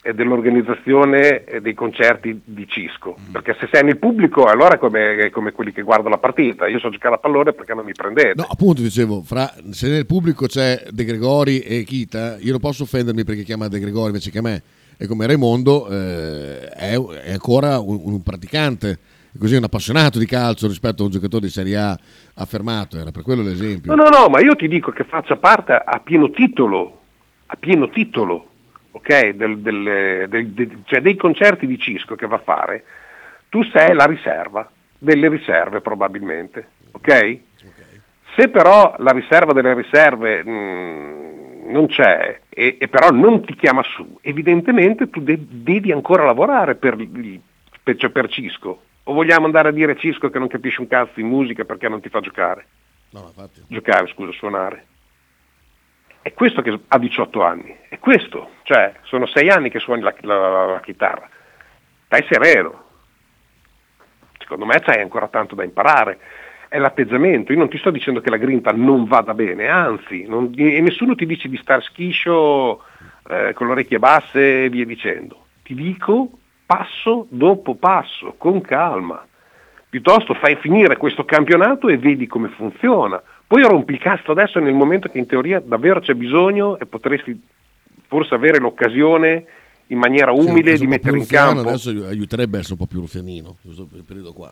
[0.03, 3.17] e dell'organizzazione dei concerti di Cisco.
[3.19, 3.31] Mm.
[3.33, 6.67] Perché se sei nel pubblico, allora è come, è come quelli che guardano la partita.
[6.67, 8.33] Io so giocare a pallone perché non mi prendete.
[8.35, 12.83] No, appunto dicevo, fra, se nel pubblico c'è De Gregori e Kita, io non posso
[12.83, 14.63] offendermi perché chiama De Gregori invece che me.
[14.97, 18.97] E come Raimondo eh, è, è ancora un, un praticante,
[19.37, 21.97] così un appassionato di calcio rispetto a un giocatore di Serie A
[22.35, 23.93] affermato, era per quello l'esempio.
[23.93, 27.01] No, no, no, ma io ti dico che faccia parte a pieno titolo,
[27.45, 28.49] a pieno titolo,
[28.91, 29.29] ok?
[29.29, 32.83] Del- del- del- cioè dei concerti di Cisco che va a fare,
[33.49, 37.39] tu sei la riserva, delle riserve probabilmente, ok?
[38.35, 41.26] Se però la riserva delle riserve mh,
[41.67, 46.75] non c'è e, e però non ti chiama su, evidentemente tu de- devi ancora lavorare
[46.75, 46.95] per,
[47.83, 48.81] per- cioè per Cisco.
[49.03, 51.87] O vogliamo andare a dire a Cisco che non capisce un cazzo di musica perché
[51.87, 52.65] non ti fa giocare?
[53.11, 53.61] No, infatti.
[53.67, 54.85] giocare, scusa, suonare.
[56.21, 60.13] è questo che ha 18 anni, è questo, cioè sono sei anni che suoni la,
[60.21, 61.29] la, la chitarra,
[62.05, 62.83] stai sereno,
[64.39, 66.19] secondo me c'hai ancora tanto da imparare,
[66.77, 70.53] è l'atteggiamento, io non ti sto dicendo che la grinta non vada bene, anzi, non,
[70.55, 72.83] e nessuno ti dice di star schiscio
[73.27, 76.29] eh, con le orecchie basse e via dicendo, ti dico
[76.65, 79.25] passo dopo passo, con calma,
[79.89, 84.73] piuttosto fai finire questo campionato e vedi come funziona, poi rompi il cazzo adesso nel
[84.73, 87.41] momento che in teoria davvero c'è bisogno e potresti
[88.07, 89.45] forse avere l'occasione
[89.87, 91.61] in maniera umile sì, di mettere in campo.
[91.61, 94.51] Adesso aiuterebbe a essere un po' più ruffianino, questo periodo qua.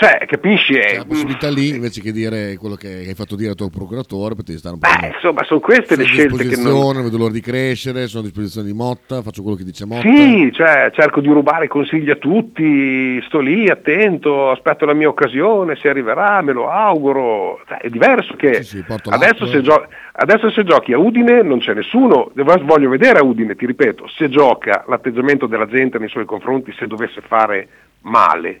[0.00, 0.74] Cioè, capisci?
[0.74, 0.96] C'è È...
[0.98, 4.56] la possibilità lì, invece che dire quello che hai fatto dire al tuo procuratore, potevi
[4.56, 7.02] stare un po' Beh, insomma, sono queste le sono a scelte che non...
[7.02, 10.08] vedo l'ora di crescere, sono a disposizione di Motta, faccio quello che dice Motta.
[10.08, 15.74] Sì, cioè, cerco di rubare consigli a tutti, sto lì attento, aspetto la mia occasione,
[15.74, 17.60] se arriverà me lo auguro.
[17.66, 21.58] Cioè, è diverso che Sì, sì, adesso, se gio- adesso se giochi a Udine non
[21.58, 26.24] c'è nessuno, voglio vedere a Udine, ti ripeto, se gioca l'atteggiamento della gente nei suoi
[26.24, 27.68] confronti se dovesse fare
[28.02, 28.60] male.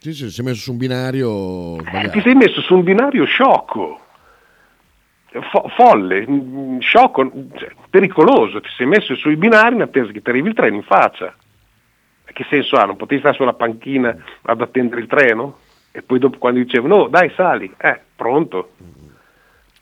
[0.00, 3.24] Sì, sì, si è messo su un binario Eh, ti sei messo su un binario
[3.24, 4.00] sciocco,
[5.50, 6.26] fo- folle,
[6.78, 10.76] sciocco, cioè, pericoloso, ti sei messo sui binari in attesa che ti arrivi il treno
[10.76, 11.34] in faccia.
[12.24, 12.84] Che senso ha?
[12.84, 15.58] Non potevi stare sulla panchina ad attendere il treno?
[15.90, 18.74] E poi dopo quando dicevano no, dai sali, eh, pronto.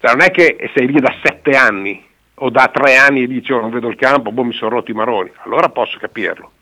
[0.01, 2.03] Cioè, non è che sei lì da sette anni
[2.37, 4.91] o da tre anni e dici oh, non vedo il campo, boh mi sono rotto
[4.91, 6.53] i maroni, allora posso capirlo.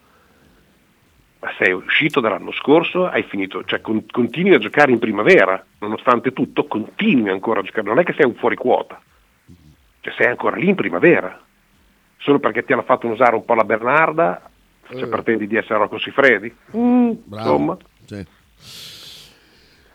[1.58, 6.66] Sei uscito dall'anno scorso, hai finito, cioè con- continui a giocare in primavera, nonostante tutto,
[6.66, 9.00] continui ancora a giocare, non è che sei un fuori quota,
[10.00, 11.38] cioè sei ancora lì in primavera,
[12.18, 14.50] solo perché ti hanno fatto usare un po' la Bernarda,
[14.88, 16.54] cioè pretendi di essere Rocco Sifredi?
[16.76, 17.50] Mm, Bravo.
[17.50, 17.76] insomma,
[18.06, 18.26] Sì.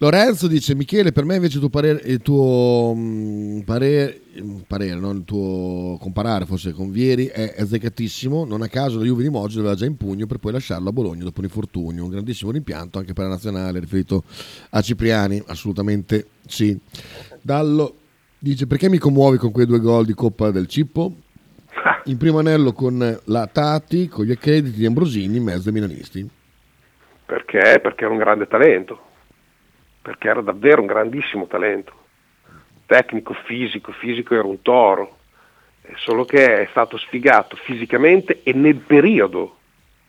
[0.01, 4.97] Lorenzo dice Michele per me invece il tuo parere, il tuo mm, parere, mm, parere
[4.97, 8.45] non il tuo comparare forse con Vieri è azzeccatissimo.
[8.45, 10.93] Non a caso la Juve di Moggi l'aveva già in pugno per poi lasciarlo a
[10.93, 12.05] Bologna dopo un infortunio.
[12.05, 14.23] Un grandissimo rimpianto anche per la nazionale riferito
[14.69, 15.43] a Cipriani.
[15.47, 16.79] Assolutamente sì.
[17.41, 17.95] Dallo
[18.39, 21.12] dice perché mi commuovi con quei due gol di Coppa del Cippo?
[22.05, 26.29] In primo anello con la Tati con gli accrediti di Ambrosini in mezzo ai milanisti.
[27.25, 27.81] Perché?
[27.81, 29.09] Perché era un grande talento,
[30.10, 31.93] perché era davvero un grandissimo talento,
[32.88, 35.17] tecnico, fisico, fisico era un toro,
[35.84, 39.58] eh, solo che è stato sfigato fisicamente e nel periodo,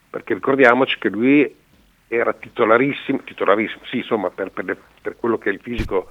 [0.09, 1.55] perché ricordiamoci che lui
[2.09, 6.09] era titolarissimo, titolarissimo, sì insomma per, per le- per quello che il fisico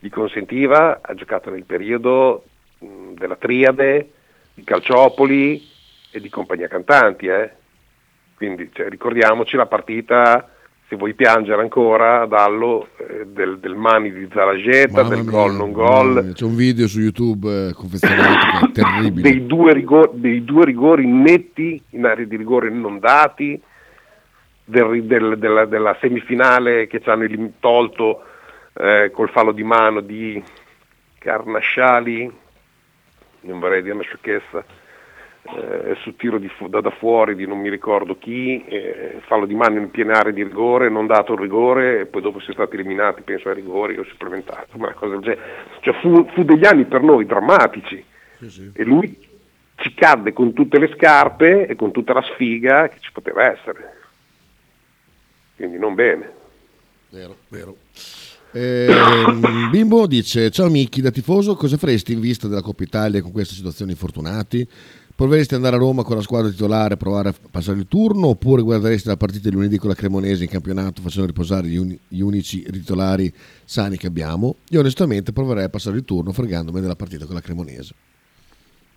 [0.00, 2.42] gli consentiva, ha giocato nel periodo
[2.80, 4.10] mh, della triade,
[4.52, 5.64] di Calciopoli
[6.10, 7.52] e di compagnia cantanti, eh.
[8.34, 10.57] Quindi cioè, ricordiamoci la partita,
[10.88, 15.54] se vuoi piangere ancora, Dallo, eh, del, del Mani di Zaragetta, Mamma del mia, gol
[15.54, 19.20] non gol, C'è un video su YouTube eh, è terribile.
[19.30, 23.60] dei due, rigor- dei due rigori netti in area di rigore non dati,
[24.64, 27.26] del del- della, della semifinale che ci hanno
[27.60, 28.22] tolto
[28.74, 30.42] eh, col fallo di mano di
[31.18, 32.30] Carnasciali,
[33.42, 34.64] non vorrei dire una sciocchezza,
[35.56, 39.54] eh, su tiro fu- da, da fuori di non mi ricordo chi, eh, fallo di
[39.54, 42.52] mano in piena area di rigore, non dato il rigore e poi dopo si è
[42.52, 45.42] stati eliminati, penso ai rigori o supplementati, ma cosa del genere.
[45.80, 48.04] Cioè, fu, fu degli anni per noi drammatici
[48.72, 49.26] e lui
[49.76, 53.96] ci cadde con tutte le scarpe e con tutta la sfiga che ci poteva essere.
[55.56, 56.32] Quindi non bene.
[57.10, 57.76] Vero, vero.
[58.52, 63.32] Ehm, Bimbo dice: Ciao Micchi, da tifoso, cosa faresti in vista della Coppa Italia con
[63.32, 64.66] queste situazioni infortunati?
[65.18, 68.28] Proveresti ad andare a Roma con la squadra titolare e provare a passare il turno?
[68.28, 71.98] Oppure guarderesti la partita di lunedì con la Cremonese in campionato facendo riposare gli, uni-
[72.06, 73.32] gli unici titolari
[73.64, 74.54] sani che abbiamo?
[74.68, 77.94] Io onestamente proverei a passare il turno fregandomi della partita con la Cremonese.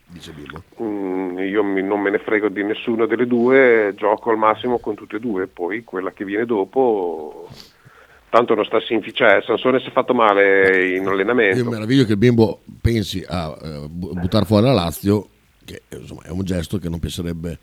[0.10, 0.62] Dice Bimbo.
[0.80, 4.94] Mm, io mi- non me ne frego di nessuna delle due, gioco al massimo con
[4.94, 7.48] tutte e due, poi quella che viene dopo,
[8.30, 11.64] tanto non sta sin- cioè Sansone si è fatto male in Io allenamento.
[11.64, 15.28] mi meraviglio che il Bimbo pensi a eh, bu- buttare fuori la Lazio,
[15.72, 17.58] che insomma, è un gesto che non piacerebbe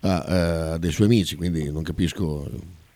[0.00, 2.46] a, eh, a dei suoi amici, quindi non capisco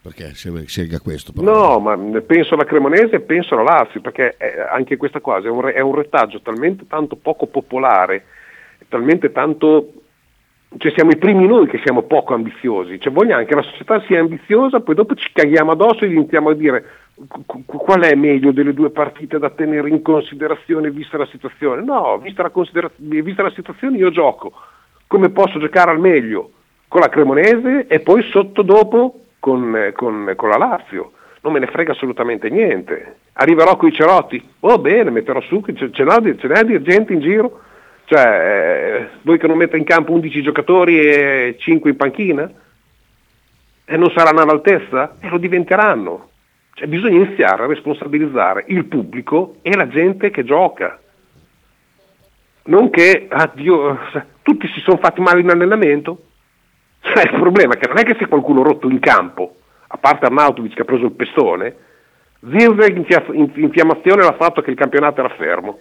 [0.01, 1.33] perché scel- scelga questo.
[1.33, 1.79] però.
[1.79, 5.51] No, ma penso alla Cremonese e penso alla Lazio, perché eh, anche questa cosa è
[5.51, 8.25] un, è un retaggio talmente tanto poco popolare,
[8.89, 9.93] talmente tanto...
[10.77, 14.21] Cioè siamo i primi noi che siamo poco ambiziosi, cioè vogliamo che la società sia
[14.21, 16.85] ambiziosa, poi dopo ci caghiamo addosso e iniziamo a dire
[17.27, 21.83] qu- qu- qual è meglio delle due partite da tenere in considerazione vista la situazione.
[21.83, 24.53] No, vista la, considera- vista la situazione io gioco
[25.07, 26.51] come posso giocare al meglio
[26.87, 31.13] con la Cremonese e poi sotto dopo con, con- con la Lazio.
[31.41, 33.17] non me ne frega assolutamente niente.
[33.35, 37.13] Arriverò con i cerotti, oh bene, metterò su, ce, ce n'è, ce n'è di gente
[37.13, 37.61] in giro,
[38.09, 42.51] cioè eh, voi che non mette in campo 11 giocatori e 5 in panchina?
[43.85, 45.17] E non saranno all'altezza?
[45.21, 46.31] E lo diventeranno.
[46.73, 50.99] Cioè, bisogna iniziare a responsabilizzare il pubblico e la gente che gioca.
[52.65, 53.99] Non che, addio,
[54.41, 56.23] tutti si sono fatti male in allenamento.
[57.01, 60.25] Cioè, il problema è che non è che se qualcuno rotto in campo, a parte
[60.25, 61.77] Arnautovic che ha preso il pestone,
[62.41, 65.81] Zirve infiammazione l'ha fatto che il campionato era fermo.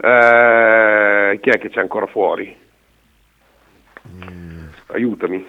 [0.00, 2.56] Eh, chi è che c'è ancora fuori?
[4.08, 4.66] Mm.
[4.86, 5.46] Aiutami.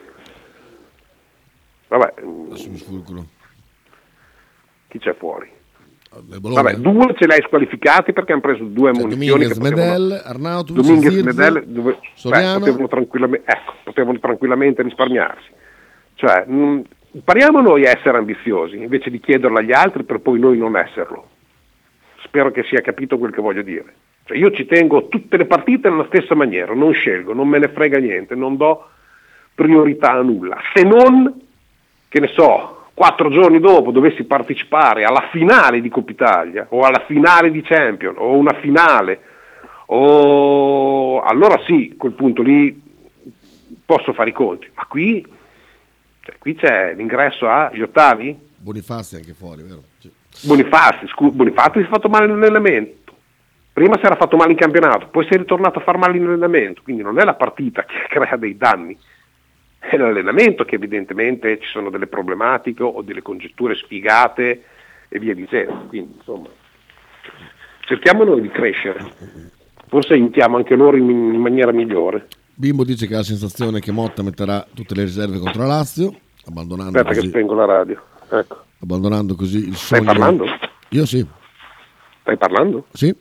[1.87, 2.13] Vabbè.
[4.87, 5.57] Chi c'è fuori?
[6.11, 9.47] Vabbè, due ce l'hai squalificati perché hanno preso due cioè, munizioni.
[9.47, 15.49] Dominguez, Medel, Arnautovic, Dominguez, Zirze, Medel, dove, beh, potevano, tranquillamente, ecco, potevano tranquillamente risparmiarsi.
[16.15, 16.79] Cioè, mh, mm,
[17.11, 21.29] impariamo noi a essere ambiziosi invece di chiederlo agli altri per poi noi non esserlo.
[22.23, 23.93] Spero che sia capito quel che voglio dire.
[24.29, 27.69] Cioè, io ci tengo tutte le partite nella stessa maniera, non scelgo, non me ne
[27.69, 28.87] frega niente, non do
[29.55, 31.41] priorità a nulla, se non,
[32.07, 37.03] che ne so, quattro giorni dopo dovessi partecipare alla finale di Coppa Italia o alla
[37.07, 39.19] finale di Champion o una finale,
[39.87, 41.21] o...
[41.21, 42.79] allora sì, a quel punto lì
[43.83, 45.25] posso fare i conti, ma qui,
[46.21, 48.37] cioè, qui c'è l'ingresso agli ottavi?
[48.57, 49.81] Bonifazzi anche fuori, vero?
[50.41, 52.98] Bonifazzi, scu- Bonifazzi si è fatto male nell'allenamento,
[53.71, 56.25] prima si era fatto male in campionato, poi si è ritornato a far male in
[56.25, 58.97] allenamento, quindi non è la partita che crea dei danni,
[59.79, 64.63] è l'allenamento che evidentemente ci sono delle problematiche o delle congetture spiegate
[65.07, 65.85] e via dicendo.
[65.87, 66.47] Quindi insomma,
[67.81, 68.99] cerchiamo noi di crescere,
[69.87, 72.27] forse aiutiamo anche loro in, in maniera migliore.
[72.53, 76.13] Bimbo dice che ha la sensazione che Motta metterà tutte le riserve contro la Lazio,
[76.45, 78.01] abbandonando Aspetta così, che spengo la radio.
[78.31, 78.63] Ecco.
[78.81, 80.01] abbandonando così il sogno.
[80.01, 80.45] Stai parlando?
[80.89, 81.25] Io sì.
[82.21, 82.85] Stai parlando?
[82.91, 83.15] Sì.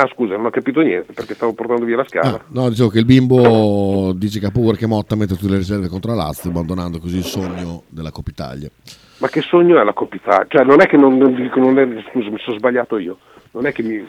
[0.00, 2.34] Ah scusa, non ho capito niente perché stavo portando via la scala.
[2.34, 5.56] Ah, no, dicevo che il bimbo dice che ha paura che Motta metta tutte le
[5.56, 8.70] riserve contro la Lazio, abbandonando così il sogno della Coppa Italia.
[9.18, 10.46] Ma che sogno è la Coppa Italia?
[10.48, 13.18] Cioè non è che non, non, non è, scusa, mi sono sbagliato io.
[13.50, 14.06] Non è che, mi,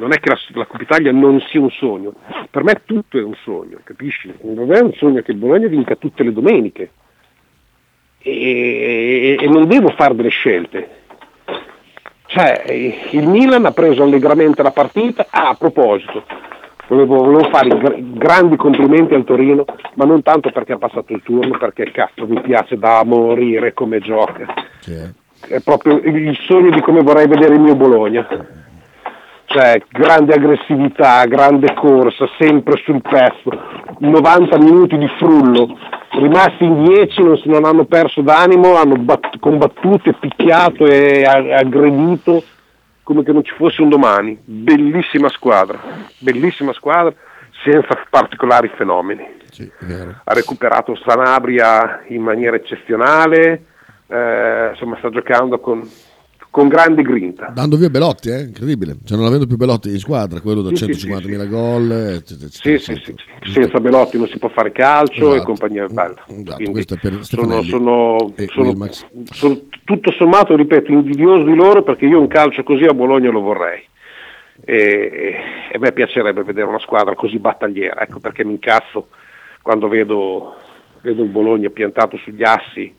[0.00, 2.14] non è che la, la, Coppa Italia non sia un sogno.
[2.50, 4.34] Per me tutto è un sogno, capisci?
[4.42, 6.90] Non è un sogno che il Bologna vinca tutte le domeniche.
[8.18, 10.98] E, e, e non devo fare delle scelte
[12.30, 12.62] cioè,
[13.10, 15.26] il Milan ha preso allegramente la partita.
[15.30, 16.22] Ah, a proposito,
[16.86, 19.64] volevo, volevo fare i grandi complimenti al Torino,
[19.94, 23.98] ma non tanto perché ha passato il turno, perché cazzo mi piace da morire come
[23.98, 24.46] gioca.
[24.78, 24.94] Sì.
[25.48, 28.24] È proprio il sogno di come vorrei vedere il mio Bologna.
[29.52, 33.50] Cioè, grande aggressività, grande corsa, sempre sul pezzo,
[33.98, 35.76] 90 minuti di frullo,
[36.20, 42.44] rimasti in 10 non, non, hanno perso d'animo, hanno bat- combattuto e picchiato e aggredito
[43.02, 44.38] come che non ci fosse un domani.
[44.40, 45.80] Bellissima squadra,
[46.20, 47.12] bellissima squadra
[47.64, 49.26] senza particolari fenomeni.
[49.50, 53.64] Sì, ha recuperato Sanabria in maniera eccezionale,
[54.06, 55.82] eh, insomma sta giocando con,
[56.50, 57.52] con grande grinta.
[57.54, 58.40] Dando via Belotti, eh?
[58.40, 61.90] incredibile, cioè, non avendo più Belotti in squadra, quello da sì, 150.000 sì, gol.
[61.92, 65.34] Eccetera, eccetera, sì, sì, sì, senza Belotti non si può fare calcio esatto.
[65.34, 66.24] e compagnia bella.
[66.26, 68.88] Esatto, sono, sono, sono,
[69.30, 73.40] sono, tutto sommato, ripeto, invidioso di loro perché io un calcio così a Bologna lo
[73.40, 73.86] vorrei.
[74.62, 75.36] E, e,
[75.72, 79.08] e a me piacerebbe vedere una squadra così battagliera, ecco perché mi incazzo
[79.62, 80.54] quando vedo,
[81.00, 82.98] vedo il Bologna piantato sugli assi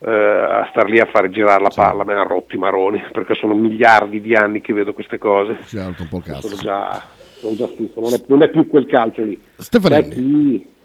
[0.00, 3.02] eh, a star lì a fare girare la palla, me ne ha rotti i maroni,
[3.12, 5.58] perché sono miliardi di anni che vedo queste cose.
[5.64, 7.06] Si alza un po' il Sono già,
[7.38, 9.40] sono già stufo, non è, non è, più quel calcio lì.
[9.56, 10.76] Stefanelli.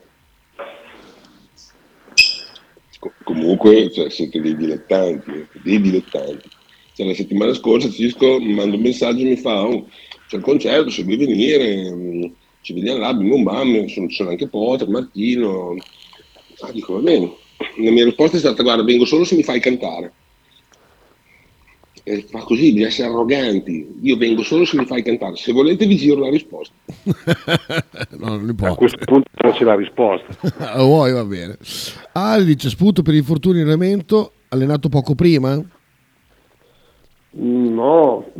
[3.23, 6.49] Comunque cioè, siete dei dilettanti, dei dilettanti.
[6.93, 9.87] Cioè, la settimana scorsa Cisco mi manda un messaggio e mi fa oh,
[10.27, 12.23] c'è il concerto, se vuoi venire, mm,
[12.61, 15.75] ci vediamo là, bim bum bam, sono, sono anche Potter, Martino.
[16.61, 17.41] Ah, dico va bene
[17.77, 20.11] la mia risposta è stata guarda vengo solo se mi fai cantare.
[22.05, 23.99] E fa così bisogna essere arroganti.
[24.01, 25.37] Io vengo solo se mi fai cantare.
[25.37, 26.73] Se volete vi giro la risposta.
[28.17, 30.35] No, non a questo punto non c'è la risposta.
[30.59, 31.57] Ah, vuoi va bene.
[32.13, 35.59] Ali dice sputo per infortuni in allenamento allenato poco prima?
[37.31, 38.31] No.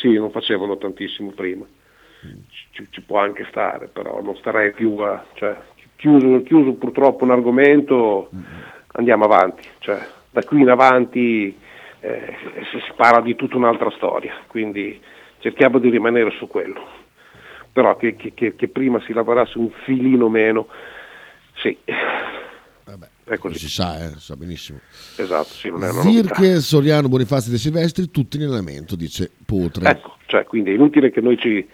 [0.00, 1.66] Sì non facevano tantissimo prima.
[2.72, 5.56] Ci, ci può anche stare però non starei più a cioè,
[6.00, 8.30] chiuso, chiuso purtroppo un argomento,
[8.92, 11.54] andiamo avanti, cioè, da qui in avanti
[12.00, 12.36] eh,
[12.72, 14.98] si parla di tutta un'altra storia, quindi
[15.40, 16.80] cerchiamo di rimanere su quello,
[17.70, 20.68] però che, che, che prima si lavorasse un filino meno,
[21.56, 21.76] sì.
[21.84, 23.58] è così.
[23.58, 24.78] Si sa, eh, sa benissimo.
[25.16, 26.00] Esatto, sì, non è una.
[26.00, 29.86] Zirche, Soriano, Bonifazzi De Silvestri, tutti in allenamento, dice Potre.
[29.86, 31.68] Ecco, cioè, quindi è inutile che noi ci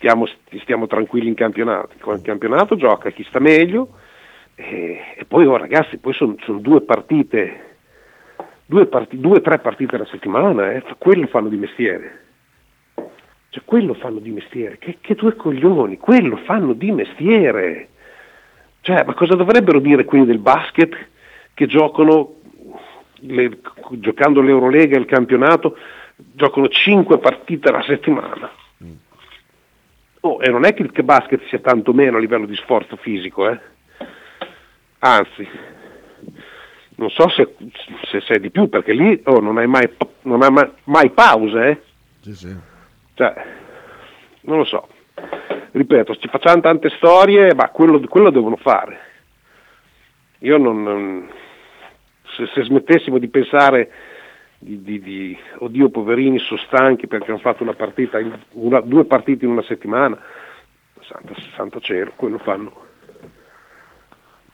[0.00, 0.26] stiamo,
[0.62, 1.90] stiamo tranquilli in campionato.
[2.10, 3.90] In campionato gioca chi sta meglio
[4.54, 7.76] e, e poi, oh, ragazzi, poi sono son due partite,
[8.64, 12.24] due, parti, due tre partite alla settimana, eh, quello fanno di mestiere.
[13.50, 14.78] Cioè, quello fanno di mestiere.
[14.78, 17.88] Che, che due coglioni, quello fanno di mestiere.
[18.80, 20.96] Cioè, ma cosa dovrebbero dire quelli del basket
[21.52, 22.36] che giocano,
[23.20, 23.58] le,
[23.90, 25.76] giocando l'Eurolega e il campionato,
[26.16, 28.59] giocano 5 partite alla settimana?
[30.20, 33.48] Oh, e non è che il basket sia tanto meno a livello di sforzo fisico,
[33.48, 33.58] eh?
[35.00, 35.48] anzi,
[36.96, 37.54] non so se,
[38.10, 39.88] se, se, è di più, perché lì oh, non hai mai,
[40.22, 41.68] non hai mai, mai pause.
[41.68, 41.80] Eh?
[42.20, 42.56] Sì, sì.
[43.14, 43.44] Cioè,
[44.42, 44.88] non lo so.
[45.72, 49.08] Ripeto, ci facciamo tante storie, ma quello, quello devono fare.
[50.40, 51.30] Io non, non
[52.36, 53.90] se, se, smettessimo di pensare
[54.62, 58.18] di, di, di, oddio poverini sono stanchi perché hanno fatto una partita,
[58.52, 60.18] una, due partite in una settimana,
[61.00, 62.88] santa, santo cielo, quello fanno.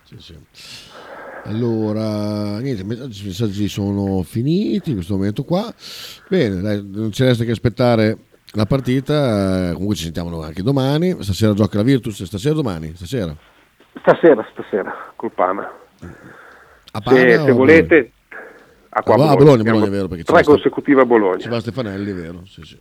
[0.05, 0.39] Sì, sì.
[1.45, 5.73] Allora, niente, i messaggi sono finiti in questo momento qua.
[6.29, 8.17] Bene, dai, non ci resta che aspettare
[8.53, 9.73] la partita.
[9.73, 11.17] Comunque ci sentiamo anche domani.
[11.23, 12.95] Stasera gioca la Virtus, stasera domani?
[12.95, 13.35] Stasera.
[14.01, 15.69] Stasera, stasera, col Pana.
[16.93, 18.13] A Pana se, se volete,
[18.99, 21.39] a, qua a Bologna, Bologna, Bologna, vero, perché tre consecutive a Bologna.
[21.39, 22.41] Ci va Stefanelli, vero?
[22.47, 22.79] Sì, sì.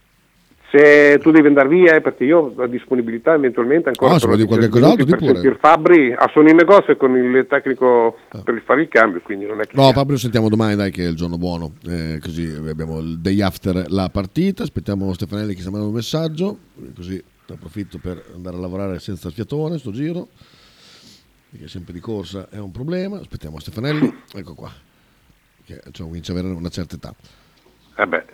[0.72, 4.14] Se tu devi andare via, eh, perché io ho disponibilità eventualmente ancora.
[4.14, 5.58] No, se vuoi dire qualche cos'altro, di pure.
[5.60, 8.42] Fabri, ah, sono in negozio con il tecnico ah.
[8.42, 9.76] per fare il cambio, quindi non è che.
[9.76, 11.74] No, Fabri lo sentiamo domani, dai, che è il giorno buono.
[11.88, 14.64] Eh, così abbiamo il day after la partita.
[14.64, 16.58] Aspettiamo Stefanelli che sta mandando un messaggio,
[16.96, 20.30] così approfitto per andare a lavorare senza fiatone sto giro.
[21.52, 23.20] Perché sempre di corsa è un problema.
[23.20, 24.85] Aspettiamo Stefanelli, ecco qua.
[25.66, 27.16] Che cioè, comincia ad avere una certa età.
[27.98, 28.26] Eh beh.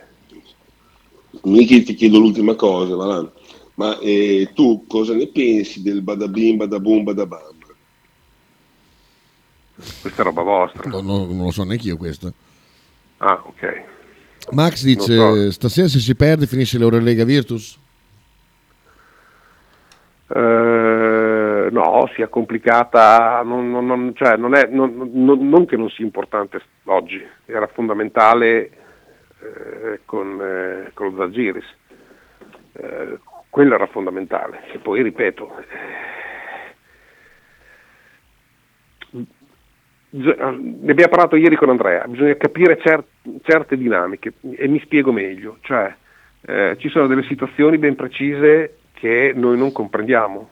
[1.44, 3.30] Michi ti chiedo l'ultima cosa, Valan.
[3.76, 7.54] ma eh, tu cosa ne pensi del badabim, badabum, badabam?
[10.00, 10.88] Questa è roba vostra.
[10.90, 12.32] No, no, non lo so neanche io questa.
[13.18, 13.84] Ah, ok.
[14.50, 15.50] Max dice, so.
[15.50, 17.78] stasera se si perde finisce l'Eurolega Virtus?
[20.34, 20.81] Eh,
[21.72, 27.66] no, sia complicata, non, non, cioè non, è, non, che non sia importante oggi, era
[27.66, 28.70] fondamentale
[29.40, 31.64] eh, con, eh, con, lo Zagiris.
[32.74, 33.18] Eh,
[33.48, 34.62] quello era fondamentale.
[34.72, 35.66] E poi ripeto, eh,
[40.10, 43.04] ne abbiamo parlato ieri con Andrea, bisogna capire cer-
[43.42, 45.94] certe dinamiche e mi spiego meglio, cioè
[46.42, 50.50] eh, ci sono delle situazioni ben precise che noi non comprendiamo,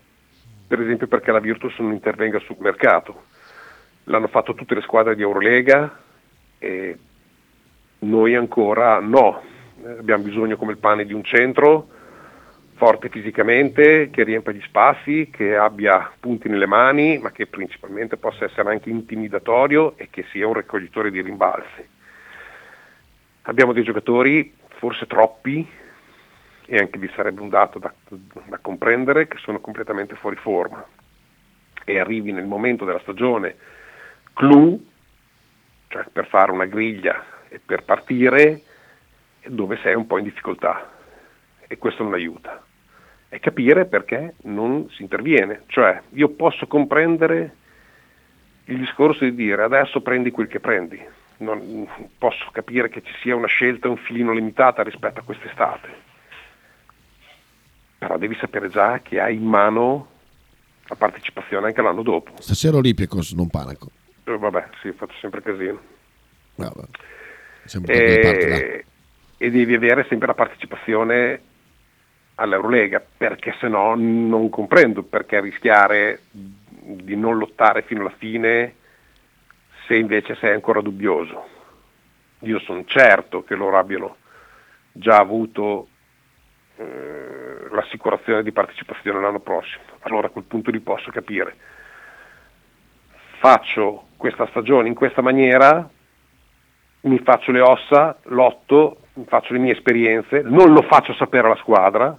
[0.71, 3.25] per esempio perché la Virtus non intervenga sul mercato.
[4.05, 5.99] L'hanno fatto tutte le squadre di Eurolega
[6.59, 6.97] e
[7.99, 9.43] noi ancora no,
[9.85, 11.89] abbiamo bisogno come il pane di un centro
[12.77, 18.45] forte fisicamente, che riempia gli spazi, che abbia punti nelle mani, ma che principalmente possa
[18.45, 21.85] essere anche intimidatorio e che sia un raccoglitore di rimbalzi.
[23.43, 25.69] Abbiamo dei giocatori, forse troppi,
[26.73, 30.87] e anche vi sarebbe un dato da, da comprendere, che sono completamente fuori forma.
[31.85, 33.57] E arrivi nel momento della stagione
[34.33, 34.81] clou,
[35.89, 38.63] cioè per fare una griglia e per partire
[39.45, 40.89] dove sei un po' in difficoltà
[41.67, 42.63] e questo non aiuta.
[43.29, 47.57] E capire perché non si interviene, cioè io posso comprendere
[48.67, 51.05] il discorso di dire adesso prendi quel che prendi,
[51.39, 56.10] non, posso capire che ci sia una scelta un filino limitata rispetto a quest'estate,
[58.01, 60.09] però devi sapere già che hai in mano
[60.87, 62.33] la partecipazione anche l'anno dopo.
[62.41, 63.91] Stasera Olimpiakos, non Panaco.
[64.25, 65.81] Eh, vabbè, sì, faccio sempre casino.
[66.55, 66.89] Vabbè
[67.87, 68.85] e,
[69.37, 71.41] e devi avere sempre la partecipazione
[72.37, 78.75] all'Eurolega, perché se no non comprendo perché rischiare di non lottare fino alla fine
[79.87, 81.59] se invece sei ancora dubbioso.
[82.41, 84.17] Io sono certo che loro abbiano
[84.93, 85.89] già avuto
[86.81, 91.55] eh, l'assicurazione di partecipazione l'anno prossimo, allora a quel punto li posso capire.
[93.39, 95.89] Faccio questa stagione in questa maniera
[97.03, 102.17] mi faccio le ossa, lotto, faccio le mie esperienze, non lo faccio sapere alla squadra,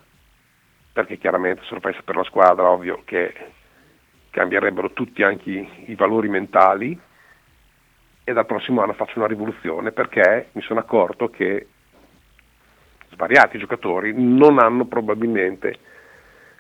[0.94, 3.34] perché chiaramente se lo fai sapere alla squadra ovvio che
[4.30, 7.00] cambierebbero tutti anche i, i valori mentali
[8.24, 11.68] e dal prossimo anno faccio una rivoluzione perché mi sono accorto che
[13.12, 15.78] svariati giocatori non hanno probabilmente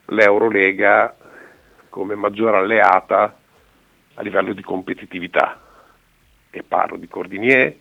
[0.05, 1.15] l'Eurolega
[1.89, 3.37] come maggiore alleata
[4.15, 5.59] a livello di competitività.
[6.49, 7.75] E parlo di Cordinier,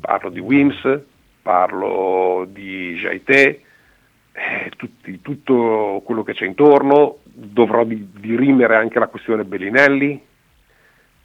[0.00, 1.00] parlo di Wims,
[1.42, 3.62] parlo di Jaité,
[4.32, 10.20] eh, tutti, tutto quello che c'è intorno, dovrò di, dirimere anche la questione Bellinelli,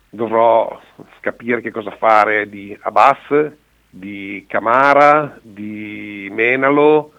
[0.10, 0.80] dovrò
[1.20, 3.52] capire che cosa fare di Abbas,
[3.96, 7.14] di Camara, di Menalo,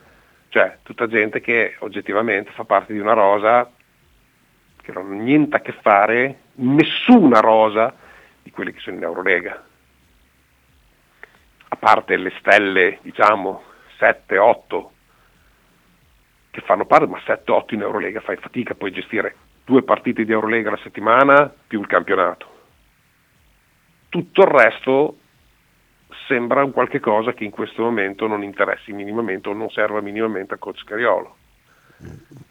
[0.50, 3.70] cioè tutta gente che oggettivamente fa parte di una rosa
[4.82, 7.94] che non ha niente a che fare, nessuna rosa
[8.42, 9.64] di quelli che sono in Eurolega.
[11.68, 13.62] A parte le stelle, diciamo,
[13.96, 14.92] 7, 8,
[16.50, 20.68] che fanno parte, ma 7-8 in Eurolega fai fatica poi gestire due partite di Eurolega
[20.68, 22.46] alla settimana più il campionato.
[24.10, 25.16] Tutto il resto
[26.26, 30.54] sembra un qualche cosa che in questo momento non interessi minimamente o non serva minimamente
[30.54, 31.36] a coach Cariolo.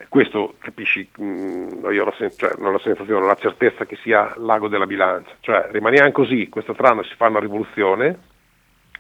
[0.09, 3.95] Questo capisci, mh, mm, io ho la, sen- cioè, non la sensazione, la certezza che
[3.97, 8.17] sia l'ago della bilancia, cioè rimaniamo così, questo anno si fa una rivoluzione,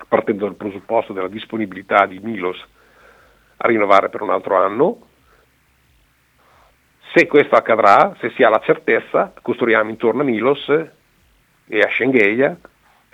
[0.07, 2.63] partendo dal presupposto della disponibilità di Milos
[3.57, 5.07] a rinnovare per un altro anno.
[7.13, 12.55] Se questo accadrà, se si ha la certezza, costruiamo intorno a Milos e a Schengeia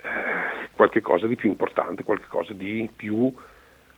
[0.02, 0.41] eh,
[0.74, 3.32] qualche cosa di più importante, qualche cosa di più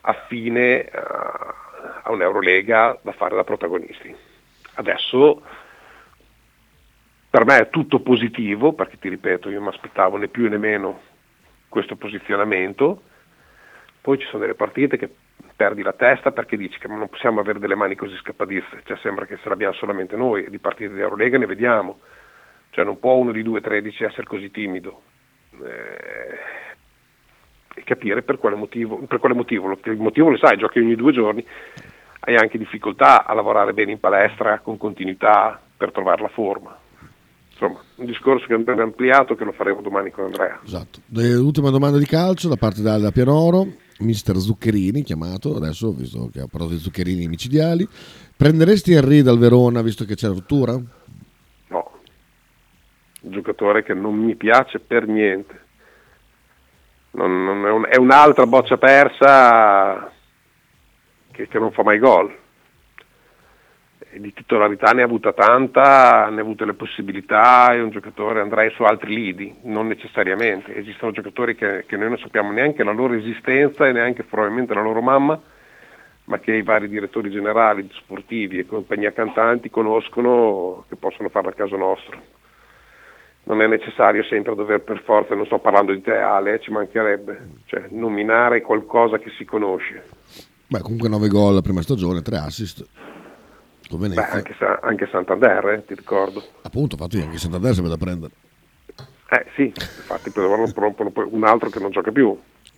[0.02, 1.54] affine a,
[2.02, 4.14] a un'Eurolega da fare da protagonisti.
[4.74, 5.42] Adesso
[7.30, 11.00] per me è tutto positivo, perché ti ripeto, io mi aspettavo né più né meno
[11.68, 13.02] questo posizionamento,
[14.00, 15.10] poi ci sono delle partite che
[15.56, 19.26] perdi la testa perché dici che non possiamo avere delle mani così scappadizze, cioè sembra
[19.26, 21.98] che se l'abbiamo solamente noi, di partite di Eurolega ne vediamo,
[22.70, 25.02] cioè non può uno di 2-13 essere così timido.
[25.60, 26.63] Eh, e
[27.84, 31.44] capire per quale motivo, per quale motivo, il motivo lo sai, giochi ogni due giorni,
[32.20, 36.76] hai anche difficoltà a lavorare bene in palestra con continuità per trovare la forma.
[37.50, 40.58] Insomma, un discorso che andrebbe ampliato che lo faremo domani con Andrea.
[40.64, 41.00] Esatto.
[41.10, 46.46] L'ultima domanda di calcio da parte da Pianoro mister Zuccherini chiamato, adesso visto che ha
[46.50, 47.86] parlato di zuccherini micidiali,
[48.36, 50.72] prenderesti Henry dal Verona visto che c'è rottura?
[50.72, 51.90] No,
[53.20, 55.62] un giocatore che non mi piace per niente.
[57.14, 60.12] Non, non è, un, è, un'altra boccia persa
[61.30, 62.42] che, che non fa mai gol
[64.18, 68.70] di titolarità ne ha avuta tanta, ne ha avute le possibilità, è un giocatore, andrei
[68.70, 70.76] su altri lidi, non necessariamente.
[70.76, 74.82] Esistono giocatori che, che noi non sappiamo neanche la loro esistenza e neanche probabilmente la
[74.82, 75.40] loro mamma,
[76.24, 81.54] ma che i vari direttori generali sportivi e compagnia cantanti conoscono che possono farlo a
[81.54, 82.42] caso nostro.
[83.44, 87.48] Non è necessario sempre dover per forza, non sto parlando di te Ale, ci mancherebbe,
[87.66, 90.02] cioè nominare qualcosa che si conosce.
[90.66, 92.86] Beh, comunque 9 gol la prima stagione, 3 assist.
[93.90, 96.42] Beh, anche, anche, Santander, eh, ti ricordo.
[96.62, 98.32] Appunto, infatti anche Santander serve da prendere.
[99.30, 102.36] Eh sì, infatti per un altro che non gioca più.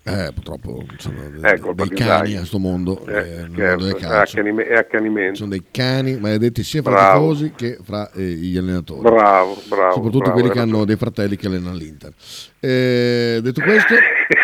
[0.09, 4.77] Eh, purtroppo sono dei, ecco, dei cani a questo mondo, eh, eh, mondo accanime, è
[4.77, 5.39] accanimento.
[5.39, 9.01] Sono dei cani maledetti sia fra i tifosi che fra eh, gli allenatori.
[9.01, 9.95] Bravo, bravo.
[9.95, 12.13] Soprattutto bravo, quelli che hanno dei fratelli che allenano l'Inter.
[12.61, 13.95] Eh, detto questo,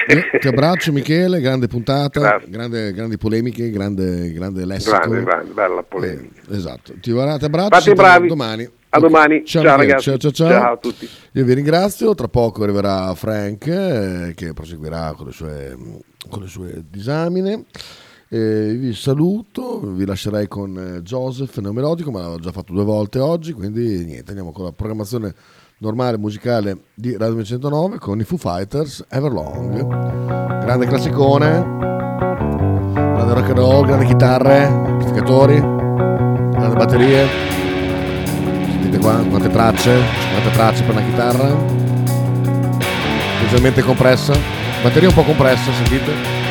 [0.09, 4.97] eh, ti abbraccio Michele, grande puntata, grande, grandi polemiche, grande, grande lessico.
[4.97, 6.41] Grande, grande, bella polemica.
[6.51, 8.27] Eh, esatto, ti, ti abbraccio, bravi.
[8.27, 8.69] domani.
[8.95, 9.09] A okay.
[9.09, 9.45] domani.
[9.47, 10.03] Ciao, ciao ragazzi.
[10.05, 10.49] Ciao, ciao, ciao.
[10.51, 11.09] ciao, a tutti.
[11.33, 12.15] Io vi ringrazio.
[12.15, 15.77] Tra poco arriverà Frank eh, che proseguirà con le sue,
[16.29, 17.65] con le sue disamine.
[18.29, 23.19] Eh, vi saluto, vi lascerei con eh, Joseph Neomelodico, ma l'ho già fatto due volte
[23.19, 25.35] oggi, quindi niente, andiamo con la programmazione
[25.79, 29.87] normale musicale di Radio 909 con i Foo Fighters Everlong.
[30.61, 31.61] Grande classicone,
[32.93, 37.52] grande rock and roll, grandi chitarre, amplificatori, grandi batterie.
[38.93, 39.99] Sentite qua quante tracce,
[40.33, 41.57] quante tracce per la chitarra.
[43.41, 44.35] Leggermente compressa.
[44.83, 46.42] Batteria un po' compressa, sentite?